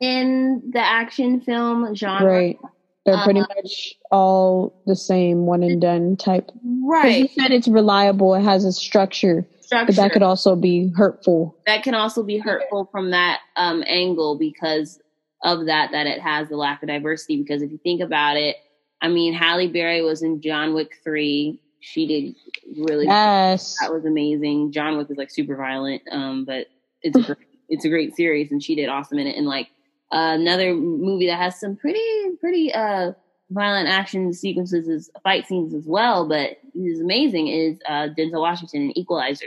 in 0.00 0.62
the 0.72 0.80
action 0.80 1.40
film 1.40 1.94
genre. 1.94 2.24
Right. 2.26 2.58
They're 3.04 3.18
pretty 3.24 3.40
Uh, 3.40 3.46
much 3.56 3.94
all 4.10 4.74
the 4.86 4.96
same, 4.96 5.46
one 5.46 5.62
and 5.62 5.80
done 5.80 6.16
type. 6.16 6.46
'Cause 6.48 6.60
you 6.62 6.88
Right. 6.88 7.30
said 7.30 7.52
it's 7.52 7.68
reliable, 7.68 8.34
it 8.34 8.42
has 8.42 8.64
a 8.64 8.72
structure, 8.72 9.46
Structure. 9.68 9.86
but 9.86 9.96
that 9.96 10.12
could 10.12 10.22
also 10.22 10.56
be 10.56 10.90
hurtful. 10.96 11.54
that 11.66 11.82
can 11.82 11.94
also 11.94 12.22
be 12.22 12.38
hurtful 12.38 12.88
from 12.90 13.10
that 13.10 13.40
um, 13.56 13.84
angle 13.86 14.38
because 14.38 14.98
of 15.44 15.66
that 15.66 15.90
that 15.92 16.06
it 16.06 16.20
has 16.20 16.48
the 16.48 16.56
lack 16.56 16.82
of 16.82 16.88
diversity 16.88 17.36
because 17.36 17.60
if 17.62 17.70
you 17.70 17.78
think 17.84 18.00
about 18.00 18.36
it 18.38 18.56
i 19.02 19.08
mean 19.08 19.32
halle 19.34 19.68
berry 19.68 20.00
was 20.02 20.22
in 20.22 20.40
john 20.40 20.72
wick 20.74 20.96
3 21.04 21.60
she 21.80 22.06
did 22.06 22.34
really 22.82 23.04
Yes. 23.06 23.76
that 23.80 23.92
was 23.92 24.04
amazing 24.06 24.72
john 24.72 24.96
wick 24.96 25.08
is 25.10 25.16
like 25.18 25.30
super 25.30 25.54
violent 25.54 26.00
um, 26.10 26.44
but 26.46 26.66
it's 27.02 27.16
a 27.16 27.22
great, 27.22 27.38
it's 27.68 27.84
a 27.84 27.88
great 27.90 28.16
series 28.16 28.50
and 28.50 28.62
she 28.62 28.74
did 28.74 28.88
awesome 28.88 29.18
in 29.18 29.26
it 29.28 29.36
and 29.36 29.46
like 29.46 29.68
uh, 30.10 30.32
another 30.34 30.74
movie 30.74 31.26
that 31.26 31.38
has 31.38 31.60
some 31.60 31.76
pretty 31.76 32.00
pretty 32.40 32.72
uh 32.72 33.12
violent 33.50 33.88
action 33.88 34.32
sequences 34.32 34.88
is 34.88 35.10
fight 35.22 35.46
scenes 35.46 35.72
as 35.74 35.84
well 35.86 36.26
but 36.28 36.56
is 36.74 37.00
amazing 37.00 37.46
is 37.48 37.78
uh 37.88 38.08
denzel 38.18 38.40
washington 38.40 38.82
in 38.82 38.98
equalizer 38.98 39.46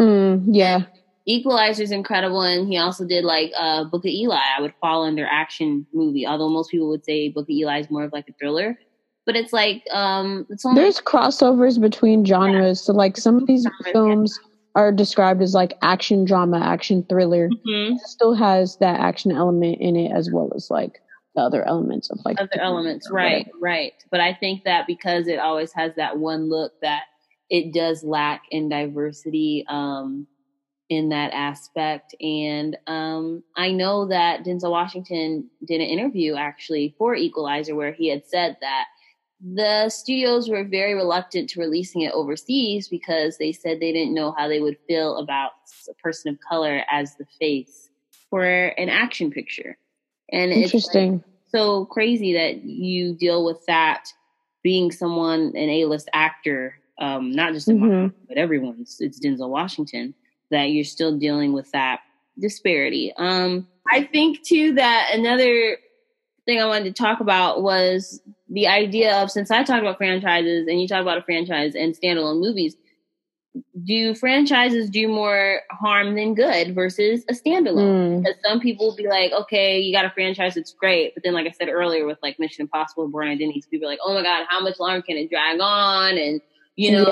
Mm, 0.00 0.44
yeah. 0.50 0.82
Equalizer 1.26 1.82
is 1.82 1.90
incredible, 1.90 2.42
and 2.42 2.68
he 2.68 2.78
also 2.78 3.04
did 3.04 3.24
like 3.24 3.50
uh, 3.58 3.84
Book 3.84 4.04
of 4.04 4.10
Eli. 4.10 4.36
I 4.36 4.60
would 4.60 4.74
fall 4.80 5.04
under 5.04 5.26
action 5.26 5.86
movie, 5.92 6.26
although 6.26 6.48
most 6.48 6.70
people 6.70 6.88
would 6.88 7.04
say 7.04 7.28
Book 7.30 7.46
of 7.46 7.50
Eli 7.50 7.80
is 7.80 7.90
more 7.90 8.04
of 8.04 8.12
like 8.12 8.28
a 8.28 8.32
thriller. 8.34 8.78
But 9.24 9.34
it's 9.34 9.52
like 9.52 9.82
um, 9.92 10.46
it's 10.50 10.64
only 10.64 10.80
There's 10.80 11.00
crossovers 11.00 11.80
between 11.80 12.24
genres. 12.24 12.80
So, 12.80 12.92
like, 12.92 13.16
some 13.16 13.36
of 13.36 13.46
these 13.48 13.64
Genres, 13.64 13.82
yeah. 13.86 13.92
films 13.92 14.40
are 14.76 14.92
described 14.92 15.42
as 15.42 15.54
like 15.54 15.76
action 15.82 16.24
drama, 16.24 16.60
action 16.60 17.04
thriller. 17.08 17.48
Mhm. 17.48 17.96
It 17.96 18.00
still 18.02 18.34
has 18.34 18.76
that 18.76 19.00
action 19.00 19.32
element 19.32 19.78
in 19.80 19.96
it 19.96 20.12
as 20.12 20.30
well 20.30 20.52
as 20.54 20.70
like 20.70 21.00
the 21.34 21.40
other 21.40 21.66
elements 21.66 22.10
of 22.10 22.20
like 22.24 22.40
other 22.40 22.60
elements, 22.60 23.10
right, 23.10 23.48
right. 23.60 23.92
But 24.10 24.20
I 24.20 24.34
think 24.34 24.64
that 24.64 24.86
because 24.86 25.28
it 25.28 25.38
always 25.38 25.72
has 25.72 25.94
that 25.96 26.18
one 26.18 26.48
look, 26.48 26.72
that 26.82 27.04
it 27.50 27.72
does 27.72 28.02
lack 28.02 28.42
in 28.50 28.68
diversity 28.68 29.64
um, 29.68 30.26
in 30.88 31.08
that 31.10 31.32
aspect. 31.32 32.14
And 32.20 32.76
um, 32.86 33.42
I 33.56 33.72
know 33.72 34.06
that 34.08 34.44
Denzel 34.44 34.70
Washington 34.70 35.48
did 35.64 35.80
an 35.80 35.86
interview 35.86 36.34
actually 36.34 36.94
for 36.98 37.14
Equalizer 37.14 37.74
where 37.74 37.92
he 37.92 38.08
had 38.08 38.26
said 38.26 38.56
that 38.60 38.86
the 39.40 39.88
studios 39.90 40.48
were 40.48 40.64
very 40.64 40.94
reluctant 40.94 41.50
to 41.50 41.60
releasing 41.60 42.02
it 42.02 42.12
overseas 42.12 42.88
because 42.88 43.36
they 43.38 43.52
said 43.52 43.80
they 43.80 43.92
didn't 43.92 44.14
know 44.14 44.32
how 44.36 44.48
they 44.48 44.60
would 44.60 44.78
feel 44.88 45.18
about 45.18 45.52
a 45.88 45.94
person 45.94 46.32
of 46.32 46.38
color 46.48 46.82
as 46.90 47.16
the 47.16 47.26
face 47.38 47.90
for 48.30 48.44
an 48.44 48.88
action 48.88 49.30
picture. 49.30 49.76
And 50.32 50.50
it's 50.50 50.56
like, 50.56 50.74
Interesting. 50.74 51.24
so 51.48 51.84
crazy 51.86 52.32
that 52.34 52.64
you 52.64 53.14
deal 53.14 53.44
with 53.44 53.64
that 53.66 54.08
being 54.62 54.90
someone 54.90 55.52
an 55.54 55.68
A-list 55.68 56.08
actor, 56.12 56.76
um, 56.98 57.32
not 57.32 57.52
just 57.52 57.68
in 57.68 57.78
Mhm. 57.80 58.02
my 58.04 58.10
but 58.28 58.38
everyone's. 58.38 58.98
It's 59.00 59.20
Denzel 59.20 59.48
Washington 59.50 60.14
that 60.50 60.70
you're 60.70 60.84
still 60.84 61.16
dealing 61.18 61.52
with 61.52 61.70
that 61.72 62.00
disparity. 62.38 63.12
Um, 63.16 63.68
I 63.90 64.02
think 64.04 64.42
too 64.42 64.74
that 64.74 65.10
another 65.14 65.78
thing 66.44 66.60
I 66.60 66.66
wanted 66.66 66.94
to 66.94 67.02
talk 67.02 67.20
about 67.20 67.62
was 67.62 68.20
the 68.48 68.68
idea 68.68 69.16
of 69.22 69.30
since 69.30 69.50
I 69.50 69.64
talked 69.64 69.80
about 69.82 69.98
franchises 69.98 70.66
and 70.68 70.80
you 70.80 70.86
talk 70.86 71.02
about 71.02 71.18
a 71.18 71.22
franchise 71.22 71.74
and 71.74 71.94
standalone 71.94 72.40
movies, 72.40 72.76
do 73.84 74.14
franchises 74.14 74.90
do 74.90 75.08
more 75.08 75.62
harm 75.70 76.14
than 76.14 76.34
good 76.34 76.74
versus 76.74 77.24
a 77.28 77.32
standalone? 77.32 78.18
Mm. 78.18 78.22
Because 78.22 78.36
some 78.44 78.60
people 78.60 78.86
will 78.86 78.96
be 78.96 79.08
like, 79.08 79.32
okay, 79.32 79.80
you 79.80 79.92
got 79.94 80.04
a 80.04 80.10
franchise, 80.10 80.56
it's 80.56 80.72
great. 80.72 81.14
But 81.14 81.24
then, 81.24 81.32
like 81.32 81.46
I 81.46 81.50
said 81.50 81.68
earlier, 81.68 82.06
with 82.06 82.18
like 82.22 82.38
Mission 82.38 82.62
Impossible 82.62 83.08
Bourne 83.08 83.28
Identity, 83.28 83.62
people 83.70 83.88
are 83.88 83.90
like, 83.90 83.98
oh 84.04 84.14
my 84.14 84.22
God, 84.22 84.46
how 84.48 84.60
much 84.60 84.78
longer 84.78 85.02
can 85.02 85.16
it 85.16 85.30
drag 85.30 85.58
on? 85.60 86.18
And, 86.18 86.40
you 86.76 86.92
know, 86.92 87.04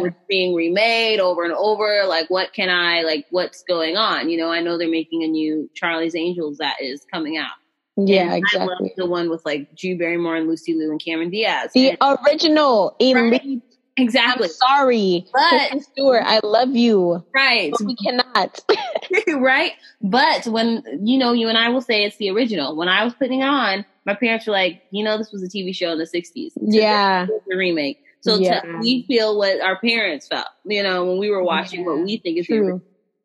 Yeah. 0.00 0.08
being 0.28 0.54
remade 0.54 1.20
over 1.20 1.44
and 1.44 1.52
over. 1.54 2.04
Like, 2.06 2.28
what 2.28 2.52
can 2.52 2.68
I, 2.68 3.02
like, 3.02 3.26
what's 3.30 3.62
going 3.62 3.96
on? 3.96 4.28
You 4.28 4.36
know, 4.38 4.50
I 4.50 4.60
know 4.60 4.76
they're 4.78 4.88
making 4.90 5.22
a 5.22 5.28
new 5.28 5.70
Charlie's 5.74 6.14
Angels 6.16 6.58
that 6.58 6.76
is 6.80 7.04
coming 7.12 7.36
out. 7.36 7.52
Yeah, 7.96 8.22
And 8.22 8.30
I 8.30 8.34
love 8.34 8.68
exactly. 8.80 8.92
the 8.96 9.06
one 9.06 9.28
with 9.30 9.44
like 9.44 9.76
Drew 9.76 9.96
Barrymore 9.98 10.34
and 10.36 10.48
Lucy 10.48 10.74
Liu 10.74 10.90
and 10.90 11.00
Cameron 11.02 11.30
Diaz. 11.30 11.70
The 11.74 11.90
And- 12.00 12.18
original 12.26 12.96
Right. 13.00 13.34
elite. 13.42 13.62
exactly. 13.98 14.46
I'm 14.46 14.50
sorry, 14.52 15.26
But- 15.32 15.82
Stewart. 15.82 16.22
I 16.24 16.40
love 16.42 16.74
you, 16.74 17.22
Right. 17.34 17.70
but 17.70 17.82
we 17.86 17.94
cannot. 17.96 18.60
right? 19.36 19.72
But 20.00 20.46
when 20.46 20.82
you 21.04 21.18
know, 21.18 21.32
you 21.32 21.48
and 21.48 21.58
I 21.58 21.68
will 21.68 21.82
say 21.82 22.02
it's 22.04 22.16
the 22.16 22.30
original. 22.30 22.74
When 22.76 22.88
I 22.88 23.04
was 23.04 23.12
putting 23.14 23.40
it 23.42 23.46
on, 23.46 23.84
my 24.06 24.14
parents 24.14 24.46
were 24.46 24.52
like, 24.54 24.82
you 24.90 25.04
know, 25.04 25.18
this 25.18 25.30
was 25.30 25.42
a 25.42 25.48
TV 25.48 25.74
show 25.74 25.92
in 25.92 25.98
the 25.98 26.06
'60s. 26.06 26.52
yeah, 26.60 27.26
the 27.46 27.56
remake. 27.56 28.02
So 28.22 28.36
Yeah. 28.36 28.60
to, 28.60 28.78
we 28.78 29.02
feel 29.08 29.36
what 29.36 29.60
our 29.60 29.78
parents 29.78 30.28
felt, 30.28 30.46
you 30.64 30.82
know, 30.82 31.04
when 31.04 31.18
we 31.18 31.30
were 31.30 31.42
watching 31.42 31.84
what 31.84 31.98
we 32.02 32.16
think 32.18 32.38
is 32.38 32.46
true. 32.46 32.80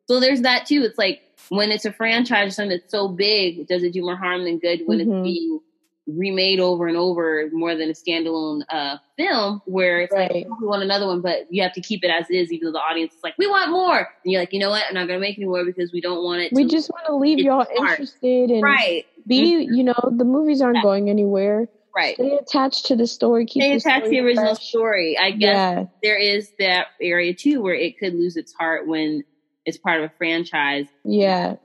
So 0.06 0.20
there's 0.20 0.42
that 0.42 0.66
too. 0.66 0.82
It's 0.82 0.98
like 0.98 1.20
when 1.50 1.70
it's 1.70 1.84
a 1.84 1.92
franchise, 1.92 2.56
something 2.56 2.70
that's 2.78 2.90
so 2.90 3.08
big, 3.08 3.66
does 3.68 3.82
it 3.82 3.92
do 3.92 4.02
more 4.02 4.16
harm 4.16 4.44
than 4.44 4.58
good 4.58 4.82
when 4.86 4.98
Mhm. 4.98 5.02
it's 5.02 5.22
being 5.22 5.60
remade 6.08 6.58
over 6.58 6.86
and 6.88 6.96
over 6.96 7.48
more 7.52 7.74
than 7.74 7.90
a 7.90 7.92
standalone 7.92 8.62
uh, 8.70 8.96
film 9.18 9.60
where 9.66 10.00
it's 10.00 10.12
Right. 10.12 10.32
like, 10.32 10.46
oh, 10.50 10.56
we 10.60 10.66
want 10.66 10.82
another 10.82 11.06
one, 11.06 11.20
but 11.20 11.46
you 11.50 11.62
have 11.62 11.74
to 11.74 11.82
keep 11.82 12.02
it 12.02 12.08
as 12.08 12.28
is, 12.30 12.50
even 12.50 12.66
though 12.66 12.72
the 12.72 12.80
audience 12.80 13.12
is 13.12 13.20
like, 13.22 13.34
we 13.38 13.46
want 13.46 13.70
more. 13.70 13.98
And 13.98 14.32
you're 14.32 14.40
like, 14.40 14.52
you 14.54 14.58
know 14.58 14.70
what? 14.70 14.84
I'm 14.88 14.94
not 14.94 15.06
going 15.06 15.18
to 15.18 15.20
make 15.20 15.36
any 15.38 15.46
more 15.46 15.64
because 15.66 15.92
we 15.92 16.00
don't 16.00 16.24
want 16.24 16.40
it 16.40 16.52
We 16.52 16.64
to. 16.64 16.68
just 16.70 16.90
want 16.90 17.06
to 17.06 17.14
leave 17.14 17.38
y'all 17.40 17.66
smart. 17.66 17.90
interested 17.90 18.50
and 18.50 18.62
right. 18.62 19.04
be. 19.26 19.68
You 19.70 19.84
know, 19.84 19.94
the 20.10 20.24
movies 20.24 20.62
aren't 20.62 20.76
Yeah. 20.76 20.82
going 20.82 21.10
anywhere. 21.10 21.68
Right. 21.94 22.14
Stay 22.14 22.36
attached 22.40 22.86
to 22.86 22.96
the 22.96 23.06
story. 23.06 23.46
Keep 23.46 23.62
They 23.62 23.70
the 23.70 23.76
attach 23.76 24.04
the 24.04 24.20
original 24.20 24.54
fresh. 24.54 24.68
story. 24.68 25.16
I 25.18 25.30
guess 25.32 25.54
Yeah, 25.54 25.84
there 26.02 26.18
is 26.18 26.50
that 26.58 26.88
area 27.00 27.34
too 27.34 27.62
where 27.62 27.74
it 27.74 27.98
could 27.98 28.14
lose 28.14 28.36
its 28.36 28.52
heart 28.52 28.86
when 28.86 29.24
it's 29.64 29.78
part 29.78 30.02
of 30.02 30.10
a 30.10 30.14
franchise. 30.16 30.86
yeah. 31.04 31.56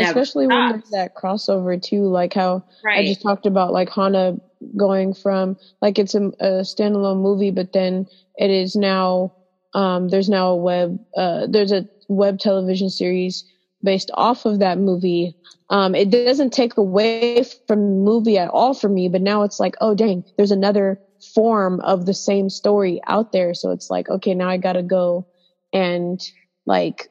Especially 0.00 0.48
when 0.48 0.72
there's 0.72 0.90
that 0.90 1.14
crossover 1.14 1.80
too, 1.80 2.08
like 2.08 2.34
how 2.34 2.64
right. 2.84 2.98
I 2.98 3.04
just 3.06 3.22
talked 3.22 3.46
about, 3.46 3.72
like 3.72 3.88
Hanna 3.88 4.36
going 4.76 5.14
from 5.14 5.56
like 5.80 6.00
it's 6.00 6.16
a, 6.16 6.24
a 6.40 6.62
standalone 6.62 7.22
movie, 7.22 7.52
but 7.52 7.72
then 7.72 8.06
it 8.36 8.50
is 8.50 8.74
now 8.74 9.34
um, 9.74 10.08
there's 10.08 10.28
now 10.28 10.48
a 10.48 10.56
web 10.56 10.98
uh, 11.16 11.46
there's 11.48 11.70
a 11.70 11.86
web 12.08 12.40
television 12.40 12.90
series 12.90 13.44
based 13.82 14.10
off 14.14 14.44
of 14.46 14.60
that 14.60 14.78
movie. 14.78 15.34
Um, 15.70 15.94
it 15.94 16.10
doesn't 16.10 16.52
take 16.52 16.76
away 16.76 17.44
from 17.66 17.80
the 17.80 17.96
movie 18.02 18.38
at 18.38 18.50
all 18.50 18.74
for 18.74 18.88
me, 18.88 19.08
but 19.08 19.22
now 19.22 19.42
it's 19.42 19.60
like, 19.60 19.74
oh 19.80 19.94
dang, 19.94 20.24
there's 20.36 20.50
another 20.52 20.98
form 21.34 21.80
of 21.80 22.06
the 22.06 22.14
same 22.14 22.48
story 22.50 23.00
out 23.06 23.32
there. 23.32 23.54
So 23.54 23.70
it's 23.70 23.90
like, 23.90 24.08
okay, 24.08 24.34
now 24.34 24.48
I 24.48 24.58
gotta 24.58 24.82
go 24.82 25.26
and 25.72 26.20
like 26.66 27.08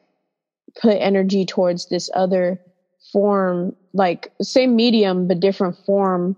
put 0.81 0.95
energy 0.99 1.45
towards 1.45 1.87
this 1.87 2.09
other 2.13 2.59
form, 3.11 3.73
like 3.93 4.31
same 4.41 4.75
medium 4.75 5.27
but 5.27 5.39
different 5.39 5.77
form. 5.85 6.35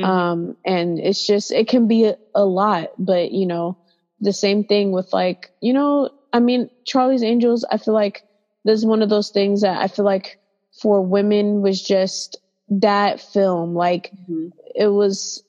Mhm. 0.00 0.04
Um, 0.04 0.56
and 0.64 0.98
it's 0.98 1.24
just 1.24 1.52
it 1.52 1.68
can 1.68 1.86
be 1.88 2.04
a, 2.06 2.16
a 2.34 2.44
lot, 2.44 2.88
but 2.98 3.30
you 3.32 3.46
know, 3.46 3.76
the 4.20 4.32
same 4.32 4.64
thing 4.64 4.92
with 4.92 5.08
like, 5.12 5.50
you 5.60 5.72
know, 5.72 6.10
I 6.32 6.40
mean, 6.40 6.68
Charlie's 6.86 7.22
Angels, 7.22 7.64
I 7.70 7.78
feel 7.78 7.94
like 7.94 8.22
this 8.64 8.78
is 8.78 8.86
one 8.86 9.02
of 9.02 9.08
those 9.08 9.30
things 9.30 9.60
that 9.62 9.80
I 9.80 9.88
feel 9.88 10.04
like 10.04 10.38
for 10.80 11.00
women 11.02 11.60
was 11.62 11.82
just 11.82 12.36
that 12.68 13.20
film. 13.20 13.74
Like 13.74 14.10
Mhm. 14.28 14.52
it 14.74 14.88
was 14.88 15.42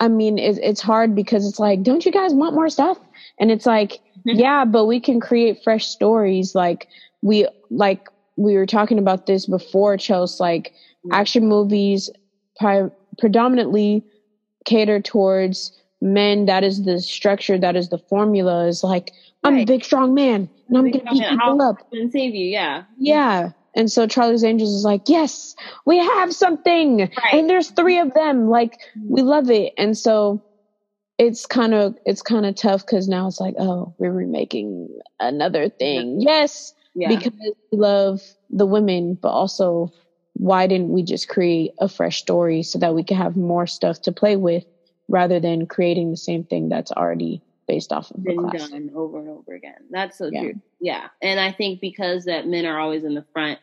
I 0.00 0.08
mean, 0.08 0.38
it, 0.38 0.58
it's 0.62 0.80
hard 0.80 1.14
because 1.14 1.46
it's 1.46 1.58
like, 1.58 1.82
don't 1.82 2.04
you 2.04 2.12
guys 2.12 2.34
want 2.34 2.54
more 2.54 2.68
stuff? 2.68 2.98
And 3.38 3.50
it's 3.50 3.66
like, 3.66 4.00
yeah, 4.24 4.64
but 4.64 4.86
we 4.86 5.00
can 5.00 5.20
create 5.20 5.62
fresh 5.62 5.86
stories. 5.86 6.54
Like 6.54 6.88
we, 7.22 7.46
like 7.70 8.08
we 8.36 8.54
were 8.54 8.66
talking 8.66 8.98
about 8.98 9.26
this 9.26 9.46
before, 9.46 9.96
Chelsea. 9.96 10.42
Like 10.42 10.72
action 11.12 11.48
movies 11.48 12.10
pri- 12.58 12.90
predominantly 13.18 14.04
cater 14.64 15.00
towards 15.00 15.72
men. 16.00 16.46
That 16.46 16.64
is 16.64 16.84
the 16.84 17.00
structure. 17.00 17.58
That 17.58 17.76
is 17.76 17.88
the 17.88 17.98
formula. 17.98 18.66
Is 18.66 18.82
like 18.84 19.12
I'm 19.44 19.58
a 19.58 19.64
big, 19.64 19.84
strong 19.84 20.14
man, 20.14 20.48
and 20.70 20.78
I'm 20.78 20.90
gonna 20.90 21.10
beat 21.12 21.28
people 21.28 21.62
up. 21.62 21.76
and 21.92 22.10
save 22.10 22.34
you. 22.34 22.46
Yeah. 22.46 22.84
Yeah. 22.98 23.50
And 23.74 23.90
so 23.90 24.06
Charlie's 24.06 24.42
Angels 24.42 24.74
is 24.74 24.84
like, 24.84 25.02
yes, 25.06 25.54
we 25.84 25.98
have 25.98 26.34
something. 26.34 27.08
And 27.32 27.48
there's 27.48 27.70
three 27.70 27.98
of 27.98 28.12
them. 28.14 28.48
Like, 28.48 28.72
mm-hmm. 28.96 29.14
we 29.14 29.22
love 29.22 29.50
it. 29.50 29.72
And 29.78 29.96
so 29.96 30.42
it's 31.18 31.46
kind 31.46 31.74
of, 31.74 31.94
it's 32.04 32.22
kind 32.22 32.46
of 32.46 32.56
tough 32.56 32.84
because 32.84 33.08
now 33.08 33.28
it's 33.28 33.38
like, 33.40 33.54
oh, 33.58 33.94
we're 33.98 34.12
remaking 34.12 34.88
another 35.20 35.68
thing. 35.68 36.20
Yes, 36.20 36.74
Yeah. 36.94 37.08
because 37.08 37.32
we 37.70 37.78
love 37.78 38.20
the 38.48 38.66
women, 38.66 39.14
but 39.20 39.28
also 39.28 39.92
why 40.32 40.66
didn't 40.66 40.88
we 40.88 41.02
just 41.02 41.28
create 41.28 41.72
a 41.78 41.88
fresh 41.88 42.18
story 42.18 42.62
so 42.62 42.78
that 42.78 42.94
we 42.94 43.04
could 43.04 43.18
have 43.18 43.36
more 43.36 43.66
stuff 43.66 44.00
to 44.02 44.12
play 44.12 44.36
with 44.36 44.64
rather 45.08 45.38
than 45.38 45.66
creating 45.66 46.10
the 46.10 46.16
same 46.16 46.44
thing 46.44 46.68
that's 46.68 46.90
already 46.92 47.42
based 47.70 47.92
off 47.92 48.10
of 48.10 48.24
been 48.24 48.48
done 48.50 48.90
over 48.96 49.20
and 49.20 49.28
over 49.28 49.54
again. 49.54 49.76
That's 49.90 50.18
so 50.18 50.28
Yeah. 50.32 50.40
true. 50.42 50.54
Yeah. 50.80 51.06
And 51.22 51.38
I 51.38 51.52
think 51.52 51.80
because 51.80 52.24
that 52.24 52.46
men 52.48 52.66
are 52.66 52.80
always 52.80 53.04
in 53.04 53.14
the 53.14 53.24
front, 53.32 53.60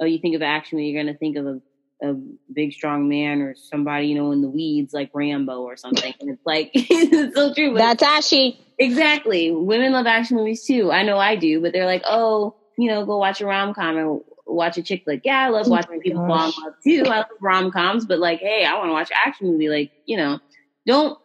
oh, 0.00 0.06
you 0.06 0.18
think 0.18 0.34
of 0.34 0.40
action, 0.42 0.78
you're 0.78 1.02
going 1.02 1.12
to 1.12 1.18
think 1.18 1.36
of 1.36 1.46
a, 1.46 1.60
a 2.02 2.14
big, 2.52 2.72
strong 2.72 3.06
man 3.08 3.42
or 3.42 3.54
somebody, 3.54 4.06
you 4.06 4.14
know, 4.14 4.32
in 4.32 4.40
the 4.40 4.48
weeds 4.48 4.94
like 4.94 5.10
Rambo 5.12 5.60
or 5.60 5.76
something. 5.76 6.14
and 6.20 6.30
it's 6.30 6.46
like, 6.46 6.70
it's 6.74 7.34
so 7.36 7.52
true. 7.52 7.74
That's 7.74 8.02
Ashy. 8.02 8.58
exactly. 8.78 9.50
Women 9.50 9.92
love 9.92 10.06
action 10.06 10.38
movies 10.38 10.64
too. 10.64 10.90
I 10.90 11.02
know 11.02 11.18
I 11.18 11.36
do, 11.36 11.60
but 11.60 11.74
they're 11.74 11.84
like, 11.84 12.02
oh, 12.06 12.54
you 12.78 12.88
know, 12.88 13.04
go 13.04 13.18
watch 13.18 13.42
a 13.42 13.46
rom 13.46 13.74
com 13.74 13.98
and 13.98 14.20
watch 14.46 14.78
a 14.78 14.82
chick 14.82 15.02
flick. 15.04 15.20
Yeah, 15.24 15.38
I 15.40 15.48
love 15.50 15.66
Oh 15.66 15.70
watching 15.70 15.96
my 15.96 16.02
people 16.02 16.26
fall 16.26 16.46
in 16.48 16.52
love 16.64 16.74
too. 16.82 17.02
I 17.04 17.16
love 17.18 17.26
rom 17.42 17.70
coms, 17.70 18.06
but 18.06 18.18
like, 18.18 18.40
hey, 18.40 18.64
I 18.64 18.78
want 18.78 18.88
to 18.88 18.92
watch 18.94 19.10
an 19.10 19.16
action 19.26 19.48
movie. 19.48 19.68
Like, 19.68 19.90
you 20.06 20.16
know, 20.16 20.38
don't 20.86 21.18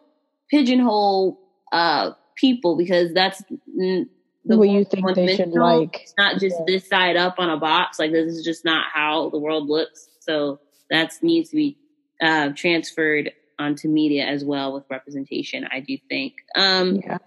pigeonhole 0.50 1.40
uh 1.72 2.10
people 2.36 2.76
because 2.76 3.12
that's 3.12 3.42
the 3.74 4.06
What 4.44 4.68
you 4.68 4.84
think 4.84 5.14
they 5.14 5.34
should 5.36 5.50
like. 5.50 6.02
It's 6.02 6.14
not 6.16 6.38
just 6.40 6.56
Yeah. 6.60 6.64
this 6.66 6.88
side 6.88 7.16
up 7.16 7.34
on 7.38 7.50
a 7.50 7.56
box. 7.56 7.98
Like 7.98 8.12
this 8.12 8.32
is 8.32 8.44
just 8.44 8.64
not 8.64 8.84
how 8.92 9.30
the 9.30 9.38
world 9.38 9.68
looks. 9.68 10.08
So 10.20 10.60
that 10.90 11.12
needs 11.22 11.50
to 11.50 11.56
be 11.56 11.76
uh, 12.20 12.50
transferred 12.54 13.32
onto 13.58 13.88
media 13.88 14.24
as 14.26 14.44
well 14.44 14.72
with 14.72 14.84
representation. 14.88 15.66
I 15.70 15.80
do 15.80 15.96
think. 16.08 16.34
Um, 16.54 16.96
Yeah. 17.04 17.18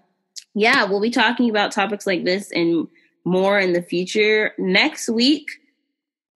yeah, 0.54 0.84
we'll 0.84 1.00
be 1.00 1.10
talking 1.10 1.50
about 1.50 1.72
topics 1.72 2.06
like 2.06 2.24
this 2.24 2.50
and 2.52 2.88
more 3.24 3.58
in 3.58 3.72
the 3.74 3.82
future. 3.82 4.52
Next 4.58 5.08
week, 5.10 5.46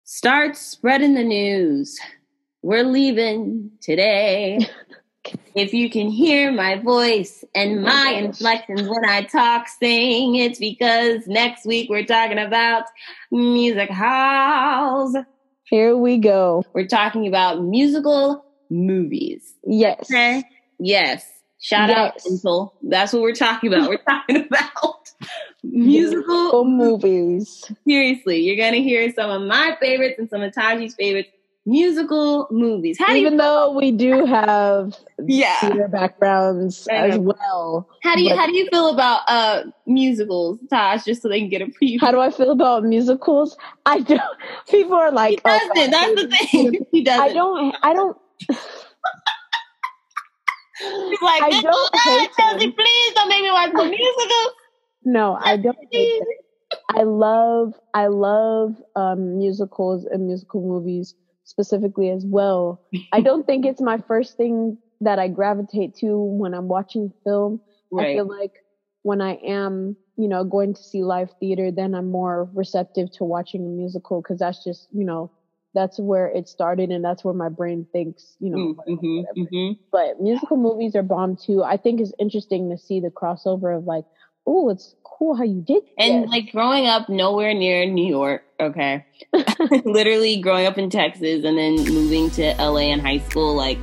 start 0.03 0.55
spreading 0.57 1.13
the 1.13 1.23
news. 1.23 1.99
We're 2.63 2.83
leaving 2.83 3.71
today. 3.81 4.59
if 5.55 5.73
you 5.73 5.89
can 5.89 6.09
hear 6.09 6.51
my 6.51 6.77
voice 6.79 7.43
and 7.53 7.79
oh 7.79 7.81
my 7.81 8.11
inflections 8.17 8.87
when 8.87 9.05
I 9.05 9.23
talk, 9.23 9.67
sing, 9.67 10.35
it's 10.35 10.59
because 10.59 11.27
next 11.27 11.65
week 11.65 11.89
we're 11.89 12.05
talking 12.05 12.37
about 12.39 12.85
music 13.31 13.89
halls. 13.89 15.15
Here 15.63 15.95
we 15.95 16.17
go. 16.17 16.63
We're 16.73 16.87
talking 16.87 17.27
about 17.27 17.63
musical 17.63 18.43
movies. 18.69 19.53
Yes. 19.65 20.09
Okay. 20.11 20.43
Yes. 20.79 21.25
Shout 21.59 21.89
out 21.91 22.13
Yes. 22.15 22.25
until 22.25 22.73
that's 22.81 23.13
what 23.13 23.21
we're 23.21 23.35
talking 23.35 23.71
about. 23.73 23.87
We're 23.89 23.97
talking 23.97 24.37
about 24.47 25.11
musical 25.63 26.63
Musical 26.63 26.65
movies. 26.65 27.71
Seriously, 27.87 28.39
you're 28.39 28.57
gonna 28.57 28.81
hear 28.81 29.11
some 29.13 29.29
of 29.29 29.43
my 29.47 29.77
favorites 29.79 30.15
and 30.17 30.27
some 30.29 30.41
of 30.41 30.51
Taji's 30.53 30.95
favorites 30.95 31.29
musical 31.65 32.47
movies. 32.51 32.97
How 32.99 33.13
Even 33.15 33.37
though 33.37 33.71
we 33.71 33.91
do 33.91 34.25
have 34.25 34.95
Yeah. 35.27 35.59
theater 35.59 35.87
backgrounds 35.87 36.87
as 36.87 37.17
well. 37.19 37.87
how 38.03 38.15
do 38.15 38.23
you 38.23 38.35
how 38.35 38.47
do 38.47 38.55
you 38.55 38.67
feel 38.71 38.89
about 38.89 39.21
uh 39.27 39.63
musicals, 39.85 40.59
Taj? 40.69 41.03
Just 41.05 41.21
so 41.21 41.29
they 41.29 41.39
can 41.39 41.49
get 41.49 41.61
a 41.61 41.67
preview. 41.67 41.99
How 42.01 42.11
do 42.11 42.19
I 42.19 42.31
feel 42.31 42.51
about 42.51 42.83
musicals? 42.83 43.55
I 43.85 43.99
don't. 43.99 44.21
People 44.69 44.95
are 44.95 45.11
like, 45.11 45.41
oh, 45.45 45.69
doesn't. 45.75 45.91
That's 45.91 46.21
the 46.21 46.27
thing. 46.29 46.85
He 46.91 47.03
doesn't. 47.03 47.21
I 47.21 47.33
don't. 47.33 47.75
I 47.83 47.93
don't. 47.93 48.17
He's 50.79 51.21
like, 51.21 51.43
I 51.43 51.61
don't 51.61 51.95
hate 51.95 52.29
Chelsea, 52.37 52.65
them." 52.65 52.73
please 52.73 53.13
don't 53.13 53.29
make 53.29 53.43
me 53.43 53.51
watch 53.51 53.71
more 53.73 53.85
musicals. 53.85 54.53
No, 55.03 55.37
I 55.39 55.57
don't. 55.57 55.77
I 56.89 57.03
love. 57.03 57.73
I 57.93 58.07
love 58.07 58.75
um, 58.95 59.37
musicals 59.37 60.05
and 60.05 60.25
musical 60.25 60.61
movies 60.61 61.13
specifically 61.51 62.09
as 62.09 62.25
well. 62.25 62.81
I 63.11 63.21
don't 63.27 63.45
think 63.45 63.65
it's 63.65 63.81
my 63.81 63.99
first 64.07 64.37
thing 64.37 64.77
that 65.01 65.19
I 65.19 65.27
gravitate 65.27 65.95
to 65.97 66.17
when 66.17 66.53
I'm 66.53 66.67
watching 66.67 67.13
film. 67.23 67.61
I 67.97 68.13
feel 68.13 68.25
like 68.27 68.53
when 69.03 69.19
I 69.21 69.33
am, 69.45 69.97
you 70.15 70.27
know, 70.29 70.43
going 70.45 70.73
to 70.73 70.81
see 70.81 71.03
live 71.03 71.29
theater, 71.39 71.71
then 71.71 71.93
I'm 71.93 72.09
more 72.09 72.49
receptive 72.53 73.11
to 73.17 73.25
watching 73.25 73.65
a 73.65 73.69
musical 73.69 74.21
because 74.21 74.39
that's 74.39 74.63
just, 74.63 74.87
you 74.91 75.03
know, 75.03 75.29
that's 75.73 75.99
where 75.99 76.27
it 76.27 76.47
started 76.47 76.89
and 76.89 77.03
that's 77.03 77.23
where 77.23 77.33
my 77.33 77.49
brain 77.49 77.85
thinks, 77.91 78.35
you 78.39 78.49
know. 78.49 78.75
Mm-hmm, 78.87 79.17
whatever. 79.17 79.49
mhm. 79.51 79.77
But 79.91 80.21
musical 80.21 80.57
movies 80.57 80.95
are 80.95 81.03
bomb 81.03 81.35
too. 81.35 81.63
I 81.63 81.77
think 81.77 81.99
it's 81.99 82.13
interesting 82.19 82.69
to 82.69 82.77
see 82.77 82.99
the 82.99 83.09
crossover 83.09 83.77
of 83.77 83.85
like, 83.85 84.05
oh, 84.47 84.69
it's 84.69 84.95
cool 85.03 85.35
how 85.35 85.43
you 85.43 85.61
did 85.61 85.83
And 85.97 86.23
this. 86.23 86.29
like 86.31 86.51
growing 86.51 86.87
up 86.87 87.09
nowhere 87.09 87.53
near 87.53 87.85
New 87.85 88.05
York, 88.07 88.43
okay. 88.59 89.05
Literally 89.85 90.37
growing 90.41 90.65
up 90.65 90.77
in 90.77 90.89
Texas 90.89 91.43
and 91.45 91.57
then 91.57 91.75
moving 91.93 92.29
to 92.31 92.53
LA 92.59 92.91
in 92.91 92.99
high 92.99 93.19
school, 93.19 93.53
like 93.55 93.77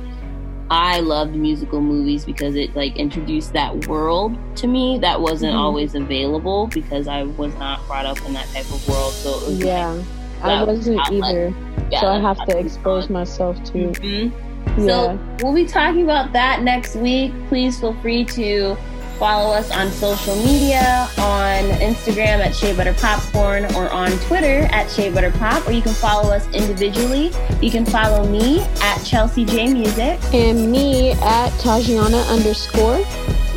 I 0.71 0.99
loved 0.99 1.33
musical 1.35 1.81
movies 1.81 2.25
because 2.25 2.55
it 2.55 2.75
like 2.75 2.95
introduced 2.97 3.53
that 3.53 3.87
world 3.87 4.37
to 4.57 4.67
me 4.67 4.99
that 4.99 5.19
wasn't 5.19 5.53
Mhm. 5.55 5.59
always 5.59 5.95
available 5.95 6.67
because 6.67 7.07
I 7.07 7.23
was 7.23 7.55
not 7.55 7.85
brought 7.87 8.05
up 8.05 8.23
in 8.27 8.33
that 8.33 8.47
type 8.53 8.65
of 8.71 8.87
world. 8.87 9.13
So 9.13 9.29
it 9.29 9.47
was 9.47 9.59
yeah, 9.59 9.97
I 10.43 10.63
wasn't 10.63 10.99
either. 11.11 11.53
yeah, 11.89 12.01
so 12.01 12.07
I 12.07 12.19
have 12.19 12.37
to 12.47 12.57
expose 12.59 13.05
fun. 13.05 13.13
myself 13.13 13.63
to. 13.71 13.73
Mhm. 13.73 14.31
Yeah. 14.77 14.85
So 14.85 15.19
we'll 15.41 15.55
be 15.55 15.65
talking 15.65 16.03
about 16.03 16.33
that 16.33 16.61
next 16.61 16.95
week. 16.97 17.31
Please 17.47 17.79
feel 17.79 17.93
free 18.01 18.23
to 18.25 18.77
follow 19.19 19.53
us 19.53 19.69
on 19.71 19.91
social 19.91 20.35
media 20.37 21.09
on 21.17 21.63
Instagram 21.81 22.39
at 22.39 22.55
Shea 22.55 22.73
Butter 22.73 22.93
Popcorn 22.93 23.65
or 23.75 23.89
on 23.89 24.11
Twitter 24.19 24.67
at 24.71 24.89
Shea 24.89 25.11
Butter 25.11 25.31
Pop, 25.31 25.67
or 25.67 25.71
you 25.73 25.81
can 25.81 25.93
follow 25.93 26.31
us 26.31 26.47
individually. 26.53 27.31
You 27.61 27.69
can 27.69 27.85
follow 27.85 28.25
me 28.27 28.61
at 28.81 29.03
Chelsea 29.03 29.43
J 29.43 29.67
Music. 29.73 30.19
and 30.33 30.71
me 30.71 31.11
at 31.11 31.49
Tajiana 31.59 32.25
underscore. 32.29 32.99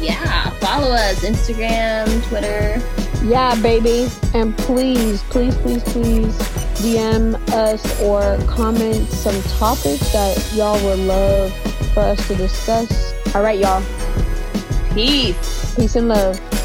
Yeah, 0.00 0.50
follow 0.58 0.90
us 0.90 1.24
Instagram, 1.24 2.06
Twitter. 2.28 2.82
Yeah, 3.24 3.54
baby. 3.62 4.08
And 4.34 4.58
please, 4.58 5.22
please, 5.24 5.54
please, 5.58 5.84
please 5.84 6.36
DM 6.82 7.34
us 7.52 8.00
or 8.02 8.36
comment 8.48 9.08
some 9.08 9.40
topics 9.58 10.12
that 10.12 10.52
y'all 10.56 10.82
would 10.84 10.98
love 10.98 11.52
for 11.94 12.00
us 12.00 12.26
to 12.26 12.34
discuss. 12.34 13.14
All 13.36 13.42
right, 13.42 13.60
y'all. 13.60 13.80
Peace. 14.94 15.74
Peace 15.74 15.96
and 15.96 16.08
love. 16.08 16.61